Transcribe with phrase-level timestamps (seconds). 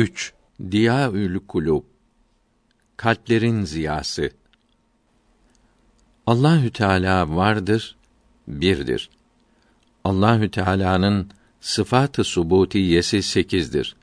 [0.00, 0.32] 3.
[0.70, 1.82] Diyaül kulub
[2.96, 4.30] Kalplerin ziyası
[6.26, 7.96] Allahü Teala vardır,
[8.48, 9.10] birdir.
[10.04, 13.96] Allahü Teala'nın sıfatı subutiyesi sekizdir.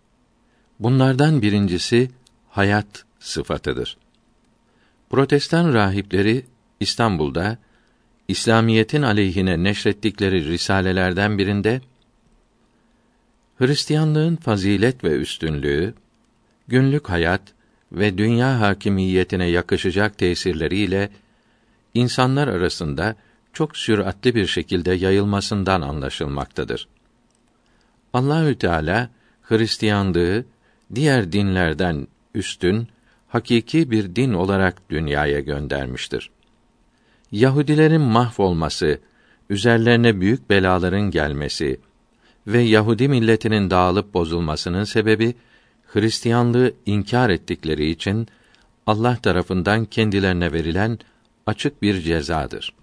[0.80, 2.12] Bunlardan birincisi
[2.50, 3.98] hayat sıfatıdır.
[5.10, 6.46] Protestan rahipleri
[6.80, 7.58] İstanbul'da
[8.28, 11.82] İslamiyetin aleyhine neşrettikleri risalelerden birinde
[13.60, 15.94] Hristiyanlığın fazilet ve üstünlüğü,
[16.68, 17.42] günlük hayat
[17.92, 21.10] ve dünya hakimiyetine yakışacak tesirleriyle
[21.94, 23.16] insanlar arasında
[23.54, 26.88] çok süratli bir şekilde yayılmasından anlaşılmaktadır.
[28.14, 29.10] Allahü Teala
[29.42, 30.46] Hristiyanlığı
[30.96, 32.88] diğer dinlerden üstün,
[33.28, 36.30] hakiki bir din olarak dünyaya göndermiştir.
[37.32, 39.00] Yahudilerin mahvolması,
[39.50, 41.80] üzerlerine büyük belaların gelmesi
[42.48, 45.36] ve Yahudi milletinin dağılıp bozulmasının sebebi
[45.88, 48.28] Hristiyanlığı inkar ettikleri için
[48.88, 51.00] Allah tarafından kendilerine verilen
[51.46, 52.74] açık bir cezadır.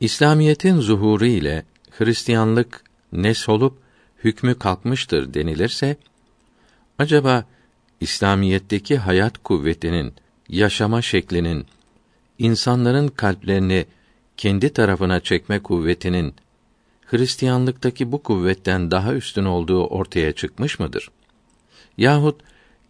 [0.00, 3.78] İslamiyetin zuhuru ile Hristiyanlık nesolup
[4.24, 5.96] hükmü kalkmıştır denilirse
[6.98, 7.44] acaba
[8.00, 10.14] İslamiyetteki hayat kuvvetinin,
[10.48, 11.66] yaşama şeklinin
[12.38, 13.86] insanların kalplerini
[14.36, 16.34] kendi tarafına çekme kuvvetinin
[17.12, 21.10] Hristiyanlıktaki bu kuvvetten daha üstün olduğu ortaya çıkmış mıdır?
[21.98, 22.40] Yahut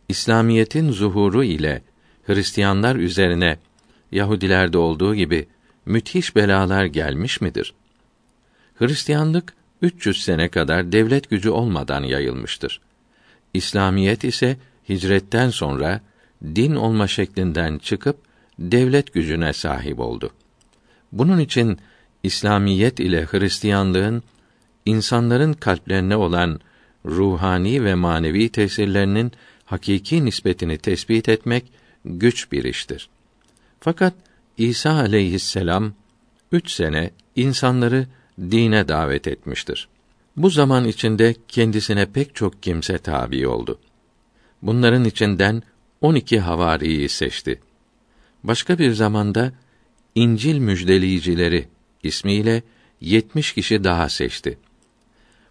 [0.08, 1.82] İslamiyetin zuhuru ile
[2.26, 3.58] Hristiyanlar üzerine
[4.12, 5.48] Yahudilerde olduğu gibi
[5.86, 7.74] müthiş belalar gelmiş midir?
[8.74, 12.80] Hristiyanlık 300 sene kadar devlet gücü olmadan yayılmıştır.
[13.54, 14.56] İslamiyet ise
[14.88, 16.00] hicretten sonra
[16.44, 18.16] din olma şeklinden çıkıp
[18.58, 20.30] devlet gücüne sahip oldu.
[21.12, 21.78] Bunun için
[22.22, 24.22] İslamiyet ile Hristiyanlığın
[24.86, 26.60] insanların kalplerine olan
[27.06, 29.32] ruhani ve manevi tesirlerinin
[29.64, 31.64] hakiki nispetini tespit etmek
[32.04, 33.08] güç bir iştir.
[33.80, 34.14] Fakat
[34.58, 35.92] İsa aleyhisselam
[36.52, 38.06] üç sene insanları
[38.38, 39.88] dine davet etmiştir.
[40.36, 43.78] Bu zaman içinde kendisine pek çok kimse tabi oldu.
[44.62, 45.62] Bunların içinden
[46.00, 47.60] on iki havariyi seçti.
[48.44, 49.52] Başka bir zamanda
[50.14, 51.68] İncil müjdeleyicileri
[52.02, 52.62] ismiyle
[53.00, 54.58] yetmiş kişi daha seçti.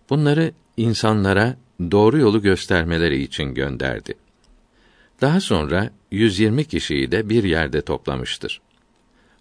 [0.10, 1.58] Bunları insanlara
[1.92, 4.14] doğru yolu göstermeleri için gönderdi.
[5.22, 8.62] Daha sonra 120 kişiyi de bir yerde toplamıştır.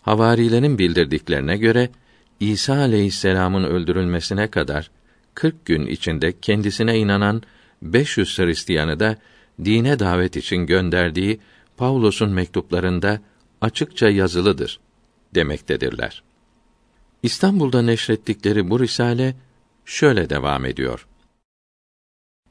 [0.03, 1.89] Havarilerin bildirdiklerine göre
[2.41, 4.91] İsa aleyhisselamın öldürülmesine kadar
[5.35, 7.43] 40 gün içinde kendisine inanan
[7.83, 9.17] 500 Hristiyanı da
[9.65, 11.41] dine davet için gönderdiği
[11.77, 13.21] Pavlos'un mektuplarında
[13.61, 14.81] açıkça yazılıdır
[15.35, 16.23] demektedirler.
[17.23, 19.35] İstanbul'da neşrettikleri bu risale
[19.85, 21.07] şöyle devam ediyor.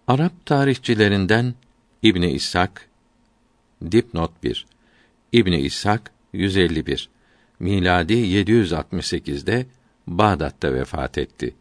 [0.08, 1.54] Arap tarihçilerinden
[2.04, 2.90] İbni İshak
[3.92, 4.66] dipnot 1
[5.32, 7.10] İbni İshak 151
[7.60, 9.66] miladi 768'de
[10.08, 11.56] Bağdat'ta vefat etti.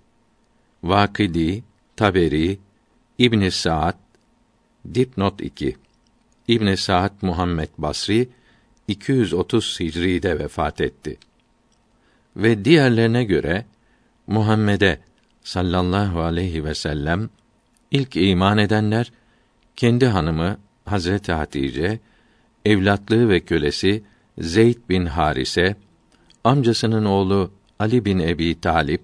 [0.82, 1.64] Vakidi,
[1.96, 2.58] Taberi,
[3.18, 3.98] İbn Saad
[4.94, 5.76] dipnot 2
[6.48, 8.28] İbn Saad Muhammed Basri
[8.88, 11.16] 230 Hicri'de vefat etti.
[12.36, 13.64] Ve diğerlerine göre
[14.26, 15.00] Muhammed'e
[15.44, 17.30] sallallahu aleyhi ve sellem
[17.90, 19.12] ilk iman edenler
[19.76, 22.00] kendi hanımı Hazreti Hatice,
[22.64, 24.02] evlatlığı ve kölesi
[24.38, 25.76] Zeyd bin Harise,
[26.44, 29.00] amcasının oğlu Ali bin Ebi Talip,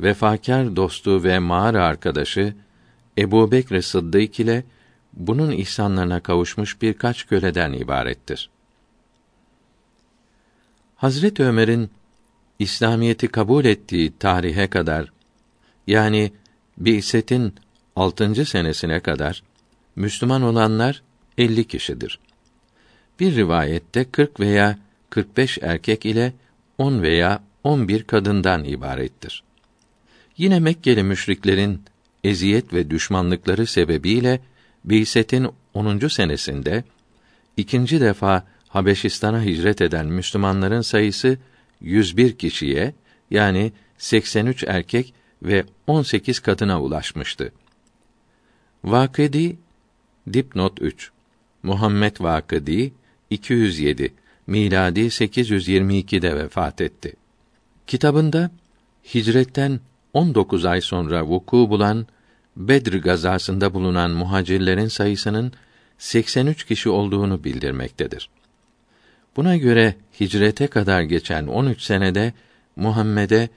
[0.00, 2.54] vefakar dostu ve mağara arkadaşı
[3.18, 4.64] Ebu Bekr Sıddık ile
[5.12, 8.50] bunun ihsanlarına kavuşmuş birkaç köleden ibarettir.
[10.96, 11.90] Hazret Ömer'in
[12.58, 15.12] İslamiyeti kabul ettiği tarihe kadar
[15.86, 16.32] yani
[16.78, 17.54] Bi'setin
[17.96, 19.42] altıncı senesine kadar
[19.96, 21.02] Müslüman olanlar
[21.38, 22.18] 50 kişidir.
[23.20, 24.78] Bir rivayette 40 veya
[25.10, 26.32] 45 erkek ile
[26.78, 29.42] 10 veya 11 kadından ibarettir.
[30.36, 31.82] Yine Mekkeli müşriklerin
[32.24, 34.40] eziyet ve düşmanlıkları sebebiyle
[34.84, 36.08] Bi'setin 10.
[36.08, 36.84] senesinde
[37.56, 41.38] ikinci defa Habeşistan'a hicret eden Müslümanların sayısı
[41.80, 42.94] 101 kişiye
[43.30, 47.52] yani 83 erkek ve 18 kadına ulaşmıştı.
[48.84, 49.58] Vakidi
[50.32, 51.10] dipnot 3
[51.62, 52.92] Muhammed Vakidi
[53.30, 54.14] 207
[54.46, 57.12] miladi 822'de vefat etti.
[57.86, 58.50] Kitabında
[59.14, 59.80] hicretten
[60.12, 62.06] 19 ay sonra vuku bulan
[62.56, 65.52] Bedr gazasında bulunan muhacirlerin sayısının
[65.98, 68.30] 83 kişi olduğunu bildirmektedir.
[69.36, 72.32] Buna göre hicrete kadar geçen 13 senede
[72.76, 73.48] Muhammed'e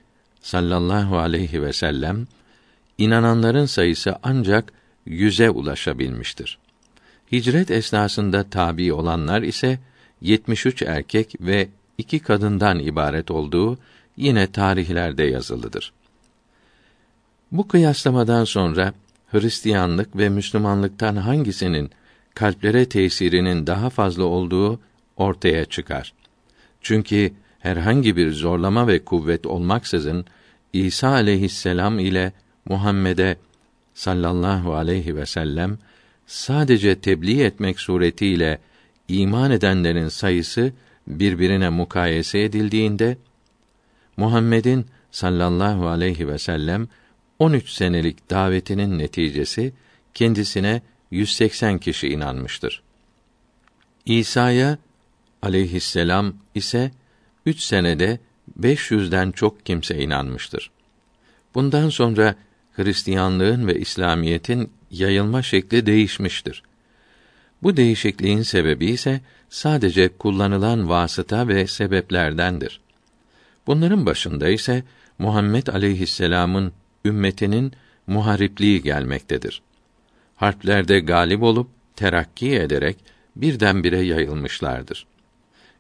[0.42, 2.28] sallallahu aleyhi ve sellem
[2.98, 4.74] inananların sayısı ancak
[5.06, 6.58] yüze ulaşabilmiştir.
[7.31, 9.80] Hicret esnasında tabi olanlar ise
[10.22, 11.68] 73 erkek ve
[11.98, 13.78] iki kadından ibaret olduğu
[14.18, 15.94] yine tarihlerde yazılıdır.
[17.52, 18.94] Bu kıyaslamadan sonra
[19.31, 21.92] Hristiyanlık ve Müslümanlıktan hangisinin
[22.36, 24.80] kalplere tesirinin daha fazla olduğu
[25.18, 26.13] ortaya çıkar.
[26.81, 30.25] Çünkü herhangi bir zorlama ve kuvvet olmaksızın
[30.74, 32.33] İsa aleyhisselam ile
[32.66, 33.38] Muhammed'e
[33.94, 35.78] sallallahu aleyhi ve sellem
[36.25, 38.60] sadece tebliğ etmek suretiyle
[39.07, 40.74] iman edenlerin sayısı
[41.07, 43.18] birbirine mukayese edildiğinde
[44.18, 46.88] Muhammed'in sallallahu aleyhi ve sellem
[47.39, 49.74] 13 senelik davetinin neticesi
[50.13, 50.81] kendisine
[51.12, 52.84] 180 kişi inanmıştır.
[54.06, 54.77] İsa'ya
[55.42, 56.92] aleyhisselam ise
[57.46, 58.20] üç senede
[58.60, 60.72] 500'den çok kimse inanmıştır.
[61.56, 62.36] Bundan sonra
[62.74, 66.64] Hristiyanlığın ve İslamiyetin yayılma şekli değişmiştir.
[67.64, 72.82] Bu değişikliğin sebebi ise sadece kullanılan vasıta ve sebeplerdendir.
[73.68, 74.84] Bunların başında ise
[75.20, 76.74] Muhammed aleyhisselam'ın
[77.06, 77.74] ümmetinin
[78.08, 79.62] muharipliği gelmektedir.
[80.36, 82.98] Harplerde galip olup terakki ederek
[83.36, 85.06] birdenbire yayılmışlardır.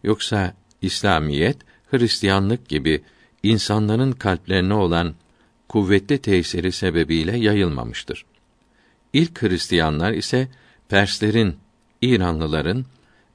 [0.03, 1.57] Yoksa İslamiyet,
[1.91, 3.01] Hristiyanlık gibi
[3.43, 5.15] insanların kalplerine olan
[5.69, 8.25] kuvvetli tesiri sebebiyle yayılmamıştır.
[9.13, 10.47] İlk Hristiyanlar ise
[10.89, 11.55] Perslerin,
[12.01, 12.85] İranlıların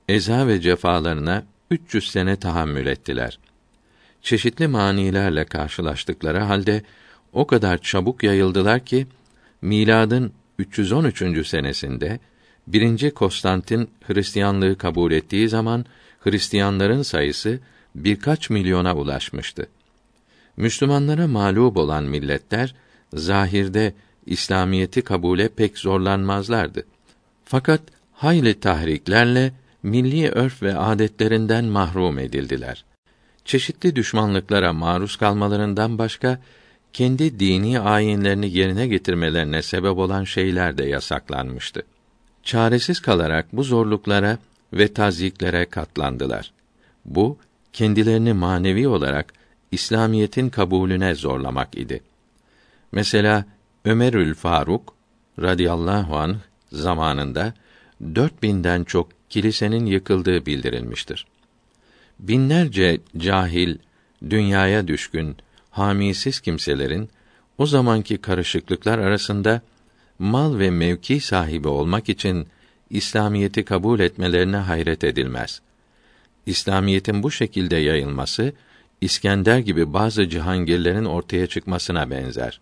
[0.08, 3.38] eza ve cefalarına 300 sene tahammül ettiler.
[4.22, 6.82] Çeşitli manilerle karşılaştıkları halde
[7.32, 9.06] o kadar çabuk yayıldılar ki
[9.62, 11.46] miladın 313.
[11.46, 12.20] senesinde
[12.66, 15.84] birinci Konstantin Hristiyanlığı kabul ettiği zaman
[16.20, 17.58] Hristiyanların sayısı
[17.94, 19.66] birkaç milyona ulaşmıştı.
[20.56, 22.74] Müslümanlara mağlup olan milletler
[23.14, 23.94] zahirde
[24.26, 26.84] İslamiyeti kabule pek zorlanmazlardı.
[27.44, 27.80] Fakat
[28.12, 29.52] hayli tahriklerle
[29.82, 32.84] milli örf ve adetlerinden mahrum edildiler.
[33.44, 36.40] Çeşitli düşmanlıklara maruz kalmalarından başka
[36.92, 41.82] kendi dini ayinlerini yerine getirmelerine sebep olan şeyler de yasaklanmıştı.
[42.42, 44.38] Çaresiz kalarak bu zorluklara
[44.72, 46.52] ve tazyiklere katlandılar.
[47.04, 47.38] Bu
[47.72, 49.32] kendilerini manevi olarak
[49.72, 52.00] İslamiyetin kabulüne zorlamak idi.
[52.92, 53.44] Mesela
[53.84, 54.94] Ömerül Faruk
[55.40, 56.36] radıyallahu anh
[56.72, 57.54] zamanında
[58.14, 61.26] dört binden çok kilisenin yıkıldığı bildirilmiştir.
[62.18, 63.78] Binlerce cahil,
[64.30, 65.36] dünyaya düşkün,
[65.70, 67.08] hamisiz kimselerin
[67.58, 69.60] o zamanki karışıklıklar arasında
[70.18, 72.46] mal ve mevki sahibi olmak için
[72.90, 75.60] İslamiyeti kabul etmelerine hayret edilmez.
[76.46, 78.52] İslamiyetin bu şekilde yayılması
[79.00, 82.60] İskender gibi bazı cihangirlerin ortaya çıkmasına benzer.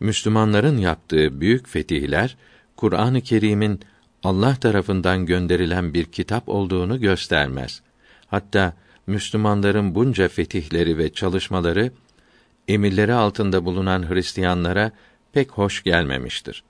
[0.00, 2.36] Müslümanların yaptığı büyük fetihler
[2.76, 3.80] Kur'an-ı Kerim'in
[4.22, 7.82] Allah tarafından gönderilen bir kitap olduğunu göstermez.
[8.26, 8.72] Hatta
[9.06, 11.90] Müslümanların bunca fetihleri ve çalışmaları
[12.68, 14.92] emirleri altında bulunan Hristiyanlara
[15.32, 16.64] pek hoş gelmemiştir.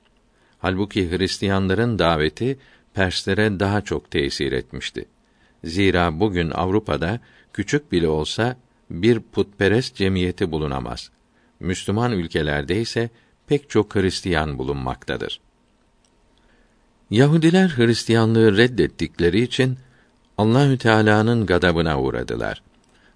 [0.62, 2.58] Halbuki Hristiyanların daveti
[2.94, 5.04] Perslere daha çok tesir etmişti.
[5.64, 7.20] Zira bugün Avrupa'da
[7.52, 8.56] küçük bile olsa
[8.90, 11.10] bir putperest cemiyeti bulunamaz.
[11.60, 13.10] Müslüman ülkelerde ise
[13.46, 15.40] pek çok Hristiyan bulunmaktadır.
[17.10, 19.78] Yahudiler Hristiyanlığı reddettikleri için
[20.38, 22.62] Allahü Teala'nın gadabına uğradılar.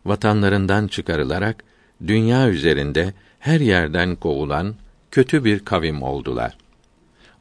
[0.05, 1.65] Vatanlarından çıkarılarak
[2.07, 4.75] dünya üzerinde her yerden kovulan
[5.11, 6.57] kötü bir kavim oldular.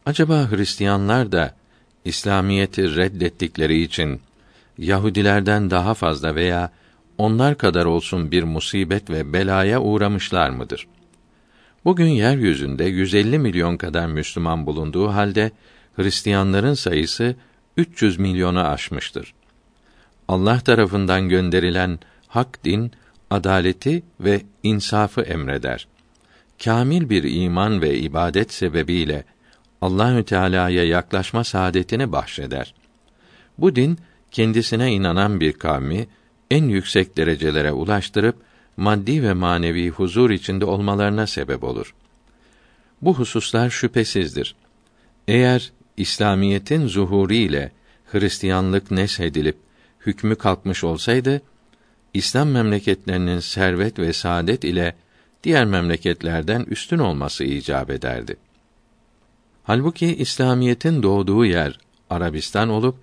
[0.06, 1.56] Acaba Hristiyanlar da
[2.06, 4.22] İslamiyeti reddettikleri için
[4.78, 6.72] Yahudilerden daha fazla veya
[7.18, 10.88] onlar kadar olsun bir musibet ve belaya uğramışlar mıdır?
[11.86, 15.52] Bugün yeryüzünde 150 milyon kadar Müslüman bulunduğu halde
[15.96, 17.36] Hristiyanların sayısı
[17.78, 19.34] 300 milyonu aşmıştır.
[20.28, 22.92] Allah tarafından gönderilen hak din
[23.30, 25.88] adaleti ve insafı emreder.
[26.64, 29.24] Kamil bir iman ve ibadet sebebiyle
[29.86, 32.74] Allahü Teala'ya yaklaşma saadetini bahşeder.
[33.58, 34.00] Bu din
[34.32, 36.08] kendisine inanan bir kavmi
[36.52, 38.36] en yüksek derecelere ulaştırıp
[38.78, 41.96] maddi ve manevi huzur içinde olmalarına sebep olur.
[43.02, 44.56] Bu hususlar şüphesizdir.
[45.28, 47.72] Eğer İslamiyetin zuhuru ile
[48.12, 49.58] Hristiyanlık neshedilip
[50.06, 51.42] hükmü kalkmış olsaydı,
[52.14, 54.96] İslam memleketlerinin servet ve saadet ile
[55.44, 58.38] diğer memleketlerden üstün olması icap ederdi.
[59.68, 61.80] Halbuki İslamiyetin doğduğu yer
[62.10, 62.96] Arabistan olup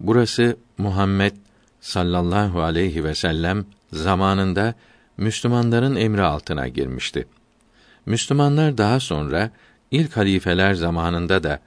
[0.00, 1.32] burası Muhammed
[1.80, 4.74] sallallahu aleyhi ve sellem zamanında
[5.16, 7.26] Müslümanların emri altına girmişti.
[8.06, 9.50] Müslümanlar daha sonra
[9.90, 11.60] ilk halifeler zamanında da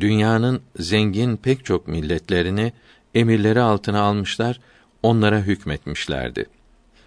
[0.00, 2.72] dünyanın zengin pek çok milletlerini
[3.14, 4.60] emirleri altına almışlar,
[5.02, 6.46] onlara hükmetmişlerdi.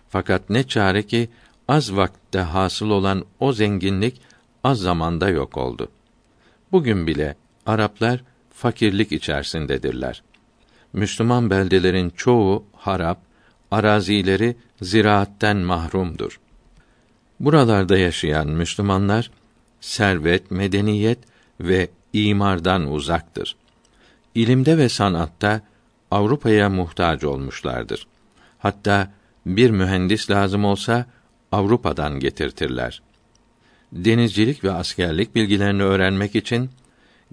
[0.09, 1.29] Fakat ne çare ki
[1.67, 4.21] az vakte hasıl olan o zenginlik
[4.63, 5.89] az zamanda yok oldu.
[6.73, 10.23] Bugün bile Araplar fakirlik içerisindedirler.
[10.93, 13.21] Müslüman beldelerin çoğu harap,
[13.71, 16.39] arazileri ziraatten mahrumdur.
[17.39, 19.31] Buralarda yaşayan Müslümanlar
[19.81, 21.19] servet, medeniyet
[21.59, 23.55] ve imardan uzaktır.
[24.35, 25.61] İlimde ve sanatta
[26.11, 28.07] Avrupa'ya muhtaç olmuşlardır.
[28.59, 29.11] Hatta
[29.45, 31.05] bir mühendis lazım olsa
[31.51, 33.01] Avrupa'dan getirtirler.
[33.93, 36.69] Denizcilik ve askerlik bilgilerini öğrenmek için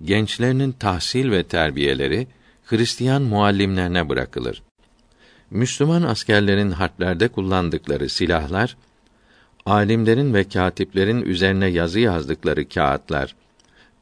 [0.04, 2.26] gençlerinin tahsil ve terbiyeleri
[2.64, 4.62] Hristiyan muallimlerine bırakılır.
[5.50, 8.76] Müslüman askerlerin harplerde kullandıkları silahlar,
[9.66, 13.34] alimlerin ve katiplerin üzerine yazı yazdıkları kağıtlar,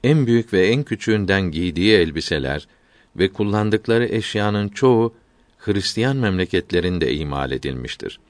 [0.05, 2.69] en büyük ve en küçüğünden giydiği elbiseler
[3.17, 5.15] ve kullandıkları eşyanın çoğu
[5.59, 8.21] Hristiyan memleketlerinde imal edilmiştir.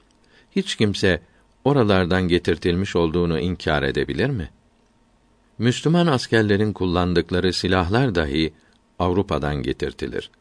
[0.55, 1.21] Hiç kimse
[1.63, 4.49] oralardan getirtilmiş olduğunu inkar edebilir mi?
[5.57, 8.53] Müslüman askerlerin kullandıkları silahlar dahi
[8.99, 10.31] Avrupa'dan getirtilir.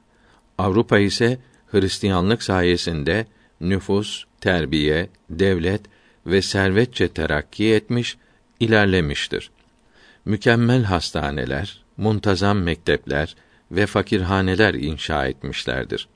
[0.58, 3.26] Avrupa ise Hristiyanlık sayesinde
[3.60, 5.80] nüfus, terbiye, devlet
[6.26, 8.16] ve servetçe terakki etmiş,
[8.60, 9.50] ilerlemiştir.
[10.24, 13.36] Mükemmel hastaneler, muntazam mektepler
[13.70, 16.08] ve fakirhaneler inşa etmişlerdir.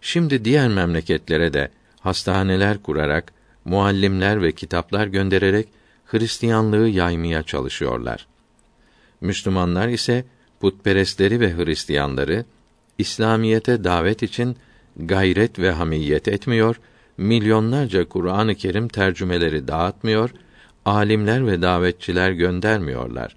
[0.00, 1.70] Şimdi diğer memleketlere de
[2.00, 3.32] hastaneler kurarak,
[3.64, 5.68] muallimler ve kitaplar göndererek
[6.06, 8.26] Hristiyanlığı yaymaya çalışıyorlar.
[9.20, 10.24] Müslümanlar ise
[10.60, 12.44] putperestleri ve Hristiyanları
[12.98, 14.56] İslamiyete davet için
[14.96, 16.80] gayret ve hamiyet etmiyor,
[17.16, 20.30] milyonlarca Kur'an-ı Kerim tercümeleri dağıtmıyor,
[20.84, 23.36] alimler ve davetçiler göndermiyorlar.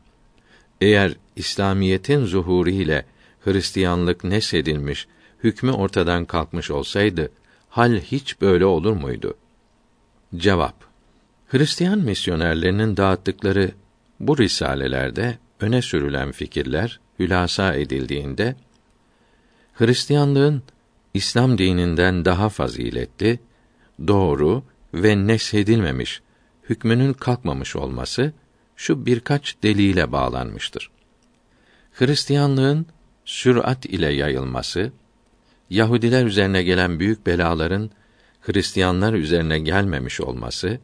[0.82, 3.06] Eğer İslamiyetin zuhuru ile
[3.46, 5.08] Hristiyanlık nesedilmiş,
[5.44, 7.32] hükmü ortadan kalkmış olsaydı,
[7.70, 9.34] hal hiç böyle olur muydu?
[10.36, 10.76] Cevap
[11.48, 13.72] Hristiyan misyonerlerinin dağıttıkları
[14.20, 18.56] bu risalelerde öne sürülen fikirler hülasa edildiğinde
[19.74, 20.64] Hristiyanlığın
[21.14, 23.40] İslam dininden daha faziletli,
[24.08, 26.22] doğru ve neshedilmemiş,
[26.70, 28.34] hükmünün kalkmamış olması
[28.76, 30.92] şu birkaç delile bağlanmıştır.
[31.94, 32.86] Hristiyanlığın
[33.26, 34.92] sürat ile yayılması,
[35.70, 37.92] Yahudiler üzerine gelen büyük belaların
[38.42, 40.80] Hristiyanlar üzerine gelmemiş olması,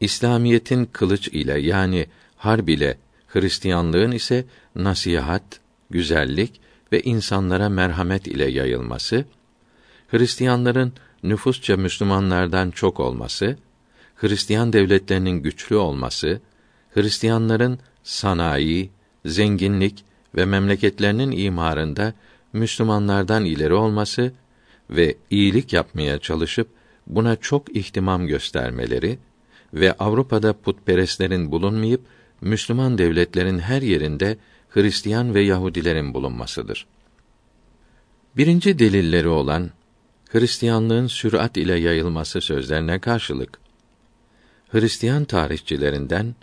[0.00, 2.06] İslamiyetin kılıç ile yani
[2.36, 4.44] harb ile Hristiyanlığın ise
[4.74, 6.60] nasihat, güzellik
[6.92, 9.24] ve insanlara merhamet ile yayılması,
[10.08, 13.56] Hristiyanların nüfusça Müslümanlardan çok olması,
[14.16, 16.40] Hristiyan devletlerinin güçlü olması,
[16.94, 18.90] Hristiyanların sanayi,
[19.24, 20.04] zenginlik
[20.36, 22.14] ve memleketlerinin imarında
[22.52, 24.32] Müslümanlardan ileri olması
[24.90, 26.68] ve iyilik yapmaya çalışıp
[27.06, 29.18] buna çok ihtimam göstermeleri
[29.74, 32.00] ve Avrupa'da putperestlerin bulunmayıp
[32.40, 34.38] Müslüman devletlerin her yerinde
[34.70, 36.86] Hristiyan ve Yahudilerin bulunmasıdır.
[38.36, 39.70] Birinci delilleri olan
[40.30, 43.60] Hristiyanlığın sürat ile yayılması sözlerine karşılık
[44.68, 46.34] Hristiyan tarihçilerinden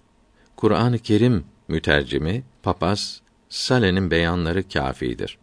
[0.56, 5.38] Kur'an-ı Kerim mütercimi Papaz Sale'nin beyanları kâfidir.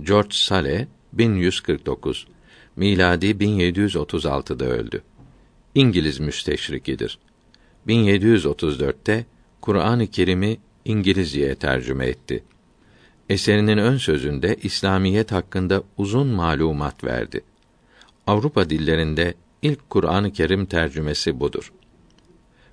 [0.00, 2.26] George Sale 1149
[2.76, 5.02] miladi 1736'da öldü.
[5.74, 7.18] İngiliz müsteşrikidir.
[7.86, 9.26] 1734'te
[9.60, 12.44] Kur'an-ı Kerim'i İngilizceye tercüme etti.
[13.28, 17.40] Eserinin ön sözünde İslamiyet hakkında uzun malumat verdi.
[18.26, 21.72] Avrupa dillerinde ilk Kur'an-ı Kerim tercümesi budur.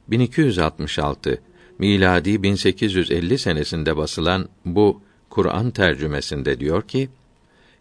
[0.07, 1.41] 1266
[1.79, 7.09] miladi 1850 senesinde basılan bu Kur'an tercümesinde diyor ki: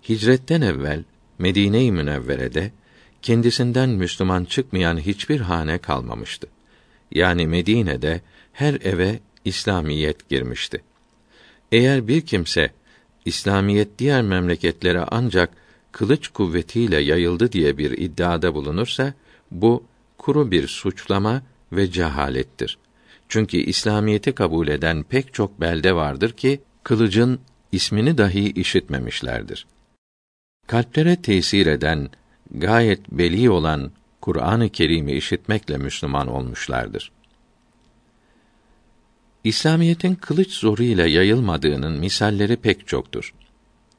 [0.08, 1.04] Hicretten evvel
[1.38, 2.70] Medine-i Münevvere'de
[3.22, 6.46] kendisinden Müslüman çıkmayan hiçbir hane kalmamıştı.
[7.12, 8.20] Yani Medine'de
[8.52, 10.82] her eve İslamiyet girmişti.
[11.72, 12.70] Eğer bir kimse
[13.24, 15.50] İslamiyet diğer memleketlere ancak
[15.92, 19.14] kılıç kuvvetiyle yayıldı diye bir iddiada bulunursa
[19.50, 19.84] bu
[20.18, 21.42] kuru bir suçlama
[21.72, 22.78] ve cehalettir.
[23.28, 27.40] Çünkü İslamiyeti kabul eden pek çok belde vardır ki kılıcın
[27.72, 29.66] ismini dahi işitmemişlerdir.
[30.68, 32.10] Kalplere tesir eden,
[32.50, 37.12] gayet beli olan Kur'an-ı Kerim'i işitmekle Müslüman olmuşlardır.
[39.44, 43.34] İslamiyetin kılıç zoru ile yayılmadığının misalleri pek çoktur.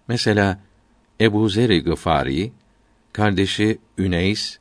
[0.07, 0.59] Mesela
[1.21, 2.51] Ebu Zer-i Gıfari,
[3.13, 4.57] kardeşi Üneys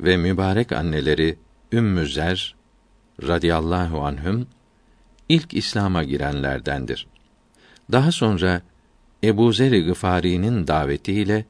[0.00, 1.38] ve mübarek anneleri
[1.72, 2.54] Ümmü Zer
[3.22, 4.46] radıyallahu anhüm
[5.28, 7.06] ilk İslam'a girenlerdendir.
[7.92, 8.62] Daha sonra
[9.24, 11.44] Ebu Zer-i Gıfari'nin davetiyle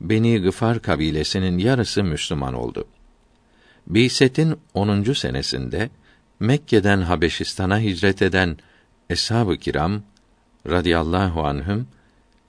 [0.00, 2.84] Beni Gıfar kabilesinin yarısı Müslüman oldu.
[3.86, 5.12] Biset'in 10.
[5.12, 5.90] senesinde
[6.40, 8.56] Mekke'den Habeşistan'a hicret eden
[9.10, 10.02] eshab-ı kiram
[10.68, 11.86] radıyallahu anhüm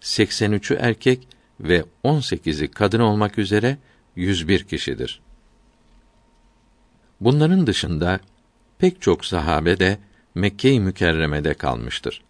[0.01, 1.28] 83'ü erkek
[1.60, 3.78] ve 18'i kadın olmak üzere
[4.16, 5.22] 101 kişidir.
[7.22, 8.20] Bunların dışında
[8.78, 9.98] pek çok sahabe de
[10.36, 12.22] Mekke-i Mükerreme'de kalmıştır.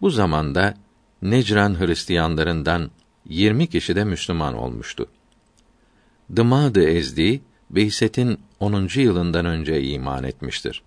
[0.00, 0.74] Bu zamanda
[1.22, 2.90] Necran Hristiyanlarından
[3.24, 5.06] 20 kişi de Müslüman olmuştu.
[6.36, 8.88] Dımadı Ezdi Beyset'in 10.
[8.94, 10.82] yılından önce iman etmiştir.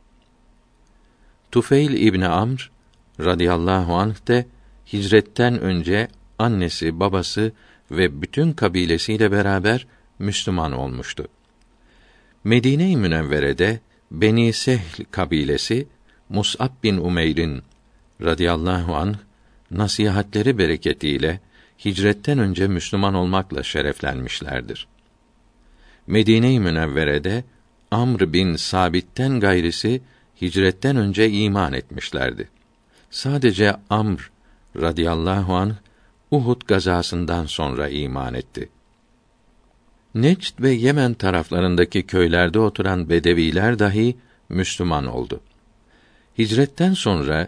[1.52, 2.72] Tufeil İbni Amr
[3.20, 4.46] radıyallahu anh de
[4.94, 6.08] hicretten önce
[6.40, 7.52] annesi, babası
[7.92, 9.88] ve bütün kabilesiyle beraber
[10.20, 11.28] Müslüman olmuştu.
[12.44, 13.80] Medine-i Münevvere'de
[14.12, 15.88] Beni Sehl kabilesi
[16.30, 17.64] Mus'ab bin Umeyr'in
[18.22, 19.16] radıyallahu anh
[19.74, 21.40] nasihatleri bereketiyle
[21.86, 24.88] hicretten önce Müslüman olmakla şereflenmişlerdir.
[26.08, 27.44] Medine-i Münevvere'de
[27.92, 30.02] Amr bin Sabit'ten gayrisi
[30.42, 32.50] hicretten önce iman etmişlerdi.
[33.10, 34.32] Sadece Amr
[34.76, 35.76] radıyallahu anh
[36.32, 38.70] Uhud gazasından sonra iman etti.
[40.16, 44.18] Necd ve Yemen taraflarındaki köylerde oturan bedeviler dahi
[44.50, 45.42] Müslüman oldu.
[46.38, 47.48] Hicretten sonra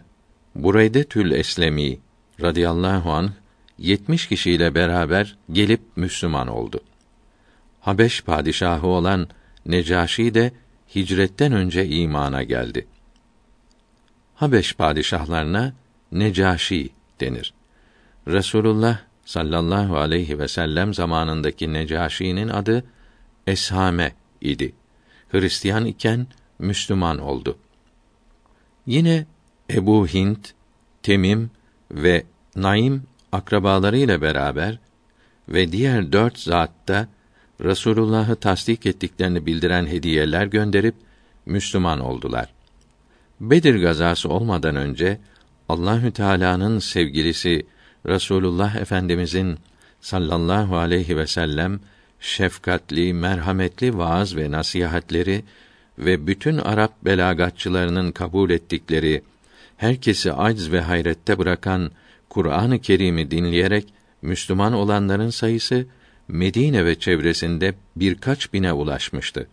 [0.55, 1.97] Bureydetül Eslemi
[2.41, 3.29] radıyallahu anh
[3.77, 6.79] 70 kişiyle beraber gelip Müslüman oldu.
[7.81, 9.27] Habeş padişahı olan
[9.65, 10.51] Necaşi de
[10.95, 12.87] hicretten önce imana geldi.
[14.35, 15.73] Habeş padişahlarına
[16.11, 16.89] Necaşi
[17.19, 17.53] denir.
[18.27, 22.83] Resulullah sallallahu aleyhi ve sellem zamanındaki Necaşi'nin adı
[23.47, 24.11] Eshame
[24.41, 24.73] idi.
[25.29, 26.27] Hristiyan iken
[26.59, 27.57] Müslüman oldu.
[28.85, 29.25] Yine
[29.69, 30.53] Ebu Hint,
[31.03, 31.51] Temim
[31.95, 32.23] ve
[32.55, 34.79] Naim akrabalarıyla beraber
[35.49, 37.07] ve diğer dört zatta
[37.63, 40.95] Resulullah'ı tasdik ettiklerini bildiren hediyeler gönderip
[41.45, 42.53] Müslüman oldular.
[43.41, 45.19] Bedir gazası olmadan önce
[45.69, 47.65] Allahü Teala'nın sevgilisi
[48.05, 49.57] Resulullah Efendimizin
[50.01, 51.79] sallallahu aleyhi ve sellem
[52.19, 55.43] şefkatli, merhametli vaaz ve nasihatleri
[55.99, 59.21] ve bütün Arap belagatçılarının kabul ettikleri
[59.77, 61.91] herkesi acz ve hayrette bırakan
[62.29, 65.85] Kur'an-ı Kerim'i dinleyerek Müslüman olanların sayısı
[66.27, 69.47] Medine ve çevresinde birkaç bine ulaşmıştı.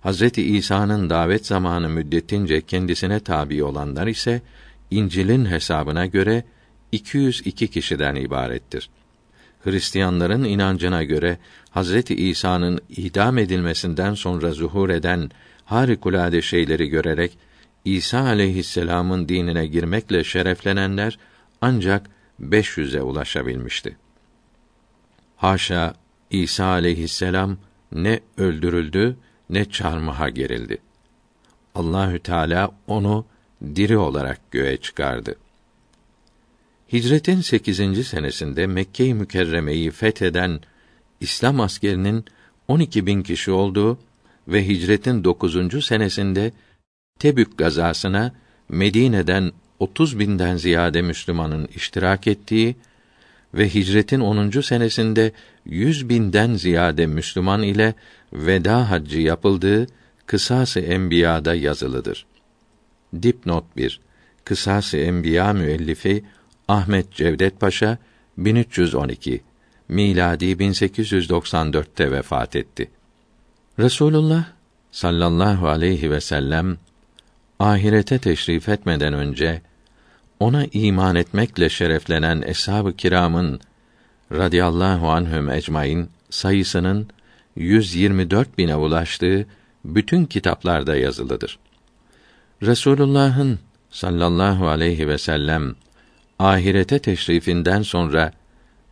[0.00, 4.42] Hazreti İsa'nın davet zamanı müddetince kendisine tabi olanlar ise
[4.90, 6.44] İncil'in hesabına göre
[6.92, 8.90] 202 kişiden ibarettir.
[9.64, 11.38] Hristiyanların inancına göre
[11.70, 15.30] Hazreti İsa'nın idam edilmesinden sonra zuhur eden
[15.64, 17.38] harikulade şeyleri görerek
[17.84, 21.18] İsa aleyhisselam'ın dinine girmekle şereflenenler
[21.60, 23.96] ancak 500'e ulaşabilmişti.
[25.36, 25.94] Haşa
[26.30, 27.58] İsa aleyhisselam
[27.92, 29.16] ne öldürüldü
[29.50, 30.78] ne çarmıha gerildi.
[31.74, 33.26] Allahü Teala onu
[33.74, 35.36] diri olarak göğe çıkardı.
[36.92, 38.06] Hicretin 8.
[38.06, 40.60] senesinde Mekke-i Mükerreme'yi fetheden
[41.20, 42.24] İslam askerinin
[42.68, 43.98] 12 bin kişi olduğu
[44.48, 45.86] ve hicretin 9.
[45.86, 46.52] senesinde
[47.22, 48.32] Tebük gazasına
[48.68, 52.76] Medine'den 30 binden ziyade Müslümanın iştirak ettiği
[53.54, 54.60] ve hicretin 10.
[54.60, 55.32] senesinde
[55.64, 57.94] 100 binden ziyade Müslüman ile
[58.32, 59.86] veda haccı yapıldığı
[60.26, 62.26] Kısas-ı Enbiya'da yazılıdır.
[63.22, 64.00] Dipnot 1.
[64.44, 66.24] Kısas-ı Enbiya müellifi
[66.68, 67.98] Ahmet Cevdet Paşa
[68.38, 69.40] 1312
[69.88, 72.90] miladi 1894'te vefat etti.
[73.78, 74.44] Resulullah
[74.90, 76.78] sallallahu aleyhi ve sellem
[77.58, 79.62] ahirete teşrif etmeden önce
[80.40, 83.60] ona iman etmekle şereflenen eshab-ı kiramın
[84.32, 87.08] radıyallahu anhüm ecmaîn sayısının
[87.56, 89.46] 124 bine ulaştığı
[89.84, 91.58] bütün kitaplarda yazılıdır.
[92.62, 93.58] Resulullah'ın
[93.90, 95.74] sallallahu aleyhi ve sellem
[96.38, 98.32] ahirete teşrifinden sonra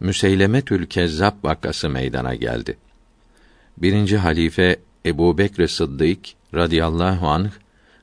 [0.01, 2.77] Müseylemetül Kezzab vakası meydana geldi.
[3.79, 6.19] Birinci halife Ebu Bekr Sıddık
[6.55, 7.51] radıyallahu anh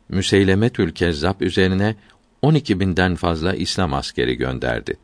[0.09, 1.95] Müseylemetül Kezzab üzerine
[2.41, 4.97] 12 binden fazla İslam askeri gönderdi.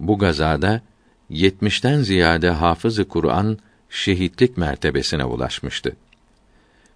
[0.00, 0.80] Bu gazada
[1.30, 3.58] 70'ten ziyade hafızı Kur'an
[3.90, 5.96] şehitlik mertebesine ulaşmıştı.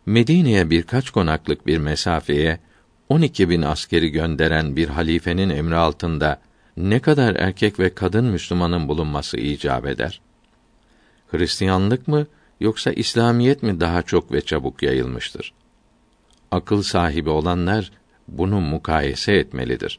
[0.06, 2.58] Medine'ye birkaç konaklık bir mesafeye
[3.08, 6.40] 12 bin askeri gönderen bir halifenin emri altında
[6.76, 10.20] ne kadar erkek ve kadın Müslümanın bulunması icap eder?
[11.30, 12.26] Hristiyanlık mı
[12.60, 15.52] yoksa İslamiyet mi daha çok ve çabuk yayılmıştır?
[16.50, 17.92] Akıl sahibi olanlar
[18.28, 19.98] bunu mukayese etmelidir.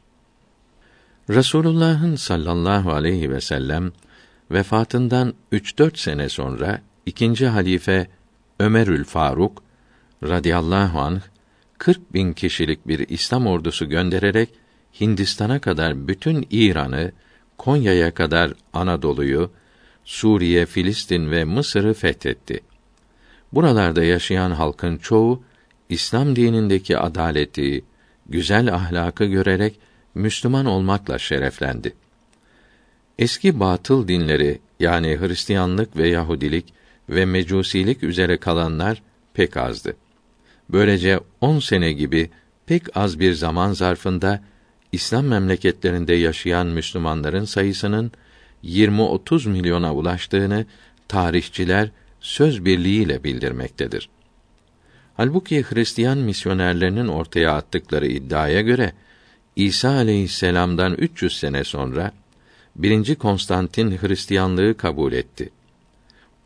[1.30, 3.92] Resulullah'ın sallallahu aleyhi ve sellem
[4.50, 8.06] vefatından 3-4 sene sonra ikinci halife
[8.60, 9.62] Ömerül Faruk
[10.22, 11.20] radıyallahu anh
[11.78, 14.48] 40 bin kişilik bir İslam ordusu göndererek
[15.00, 17.12] Hindistan'a kadar bütün İran'ı,
[17.58, 19.50] Konya'ya kadar Anadolu'yu,
[20.04, 22.60] Suriye, Filistin ve Mısır'ı fethetti.
[23.52, 25.42] Buralarda yaşayan halkın çoğu
[25.88, 27.84] İslam dinindeki adaleti,
[28.28, 29.78] güzel ahlakı görerek
[30.14, 31.94] Müslüman olmakla şereflendi.
[33.18, 36.64] Eski batıl dinleri yani Hristiyanlık ve Yahudilik
[37.08, 39.02] ve Mecusilik üzere kalanlar
[39.34, 39.96] pek azdı.
[40.70, 42.30] Böylece on sene gibi
[42.66, 44.42] pek az bir zaman zarfında
[44.92, 48.12] İslam memleketlerinde yaşayan Müslümanların sayısının
[48.64, 50.66] 20-30 milyona ulaştığını
[51.08, 54.08] tarihçiler söz birliğiyle bildirmektedir.
[55.18, 58.92] Halbuki Hristiyan misyonerlerinin ortaya attıkları iddiaya göre
[59.56, 62.12] İsa aleyhisselam'dan 300 sene sonra
[62.76, 65.50] birinci Konstantin Hristiyanlığı kabul etti.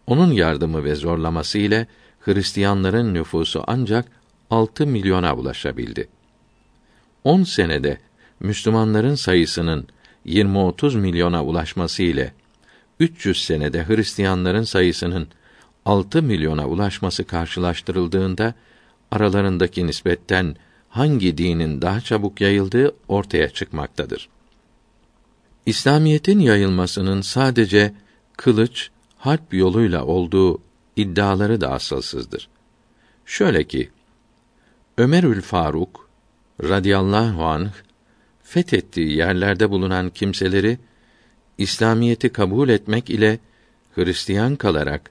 [0.07, 1.87] Onun yardımı ve zorlaması ile
[2.21, 4.07] Hristiyanların nüfusu ancak
[4.51, 6.09] 6 milyona ulaşabildi.
[7.25, 7.99] 10 senede
[8.41, 9.87] Müslümanların sayısının
[10.27, 12.33] 20-30 milyona ulaşması ile
[13.01, 15.29] 300 senede Hristiyanların sayısının
[15.87, 18.55] 6 milyona ulaşması karşılaştırıldığında
[19.11, 20.57] aralarındaki nispetten
[20.89, 24.29] hangi dinin daha çabuk yayıldığı ortaya çıkmaktadır.
[25.67, 27.95] İslamiyetin yayılmasının sadece
[28.37, 30.63] kılıç, harp yoluyla olduğu
[30.97, 32.49] iddiaları da asılsızdır.
[33.27, 33.91] Şöyle ki
[34.99, 36.09] Ömerül Faruk
[36.63, 37.71] radıyallahu anh
[38.43, 40.79] fethettiği yerlerde bulunan kimseleri
[41.59, 43.39] İslamiyeti kabul etmek ile
[43.95, 45.11] Hristiyan kalarak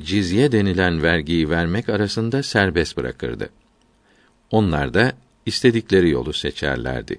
[0.00, 3.48] cizye denilen vergiyi vermek arasında serbest bırakırdı.
[4.50, 5.12] Onlar da
[5.46, 7.18] istedikleri yolu seçerlerdi.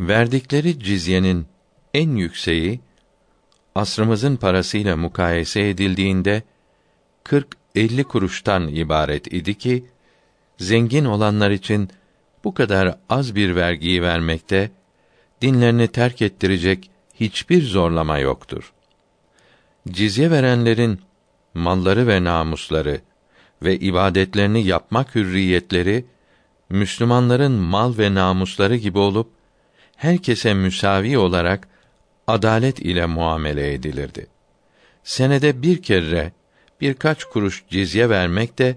[0.00, 1.46] Verdikleri cizyenin
[1.94, 2.80] en yükseği
[3.74, 6.42] asrımızın parasıyla mukayese edildiğinde
[7.24, 9.84] 40-50 kuruştan ibaret idi ki
[10.58, 11.90] zengin olanlar için
[12.44, 14.70] bu kadar az bir vergiyi vermekte
[15.42, 18.72] dinlerini terk ettirecek hiçbir zorlama yoktur.
[19.88, 21.00] Cizye verenlerin
[21.54, 23.00] malları ve namusları
[23.62, 26.04] ve ibadetlerini yapmak hürriyetleri
[26.68, 29.30] Müslümanların mal ve namusları gibi olup
[29.96, 31.68] herkese müsavi olarak
[32.26, 34.26] adalet ile muamele edilirdi.
[35.04, 36.32] Senede bir kere
[36.80, 38.76] birkaç kuruş cizye vermek de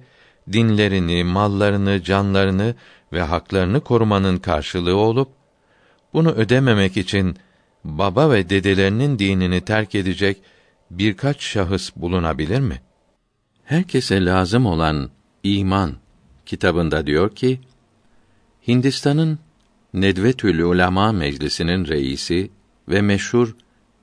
[0.51, 2.75] dinlerini, mallarını, canlarını
[3.13, 5.29] ve haklarını korumanın karşılığı olup
[6.13, 7.37] bunu ödememek için
[7.83, 10.37] baba ve dedelerinin dinini terk edecek
[10.91, 12.81] birkaç şahıs bulunabilir mi?
[13.63, 15.09] Herkese lazım olan
[15.43, 15.93] iman
[16.45, 17.59] kitabında diyor ki
[18.67, 19.39] Hindistan'ın
[19.93, 22.51] Nedvetül Ulema Meclisi'nin reisi
[22.89, 23.55] ve meşhur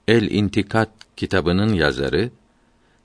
[0.09, 2.31] El İntikat kitabının yazarı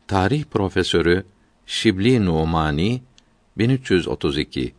[0.08, 1.24] tarih profesörü
[1.66, 3.02] Şibli Numani
[3.58, 4.74] 1332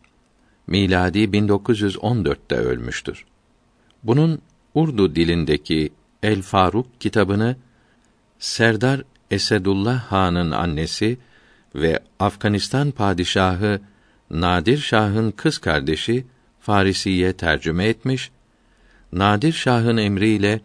[0.67, 3.25] miladi 1914'te ölmüştür.
[4.03, 4.41] Bunun
[4.73, 5.89] Urdu dilindeki
[6.23, 7.55] El Faruk kitabını
[8.41, 9.01] Serdar
[9.31, 11.17] Esedullah Han'ın annesi
[11.75, 13.81] ve Afganistan padişahı
[14.29, 16.25] Nadir Şah'ın kız kardeşi
[16.59, 18.31] Farisiye tercüme etmiş.
[19.11, 20.61] Nadir Şah'ın emriyle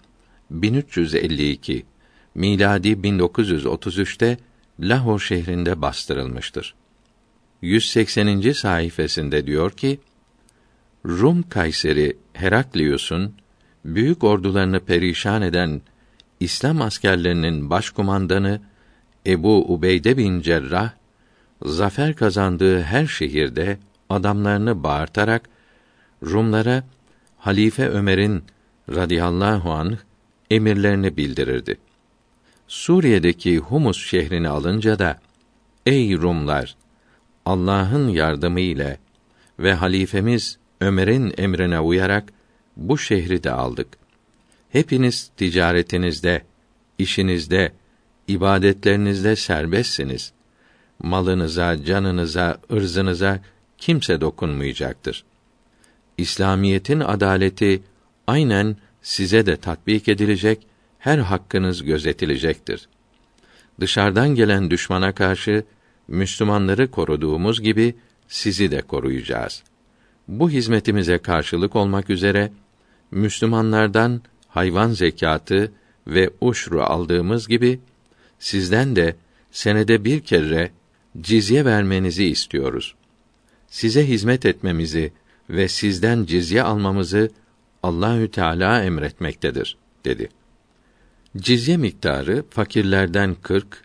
[0.50, 1.86] 1352
[2.34, 4.38] miladi 1933'te
[4.80, 6.74] Lahor şehrinde bastırılmıştır.
[7.62, 8.52] 180.
[8.52, 10.00] sayfasında diyor ki:
[11.06, 13.34] Rum Kayseri Heraklius'un
[13.84, 15.80] büyük ordularını perişan eden
[16.40, 18.60] İslam askerlerinin başkumandanı
[19.26, 20.90] Ebu Ubeyde bin Cerrah
[21.62, 25.48] zafer kazandığı her şehirde adamlarını bağırtarak
[26.22, 26.84] Rumlara
[27.38, 28.44] Halife Ömer'in
[28.94, 29.96] radıyallahu anh
[30.50, 31.78] emirlerini bildirirdi.
[32.68, 35.20] Suriye'deki Humus şehrini alınca da
[35.86, 36.76] ey Rumlar
[37.44, 38.98] Allah'ın yardımı ile
[39.58, 42.32] ve halifemiz Ömer'in emrine uyarak
[42.76, 43.88] bu şehri de aldık.
[44.70, 46.42] Hepiniz ticaretinizde,
[46.98, 47.72] işinizde,
[48.28, 50.32] ibadetlerinizde serbestsiniz.
[51.02, 53.40] Malınıza, canınıza, ırzınıza
[53.78, 55.24] kimse dokunmayacaktır.
[56.18, 57.82] İslamiyetin adaleti
[58.26, 60.66] aynen size de tatbik edilecek,
[60.98, 62.88] her hakkınız gözetilecektir.
[63.80, 65.64] Dışarıdan gelen düşmana karşı
[66.08, 67.94] Müslümanları koruduğumuz gibi
[68.28, 69.62] sizi de koruyacağız.
[70.28, 72.52] Bu hizmetimize karşılık olmak üzere
[73.10, 74.22] Müslümanlardan
[74.56, 75.72] hayvan zekatı
[76.06, 77.80] ve uşru aldığımız gibi
[78.38, 79.16] sizden de
[79.50, 80.70] senede bir kere
[81.20, 82.94] cizye vermenizi istiyoruz.
[83.68, 85.12] Size hizmet etmemizi,
[85.50, 87.30] ve sizden cizye almamızı
[87.82, 90.28] Allahü Teala emretmektedir dedi.
[91.36, 93.84] Cizye miktarı fakirlerden 40,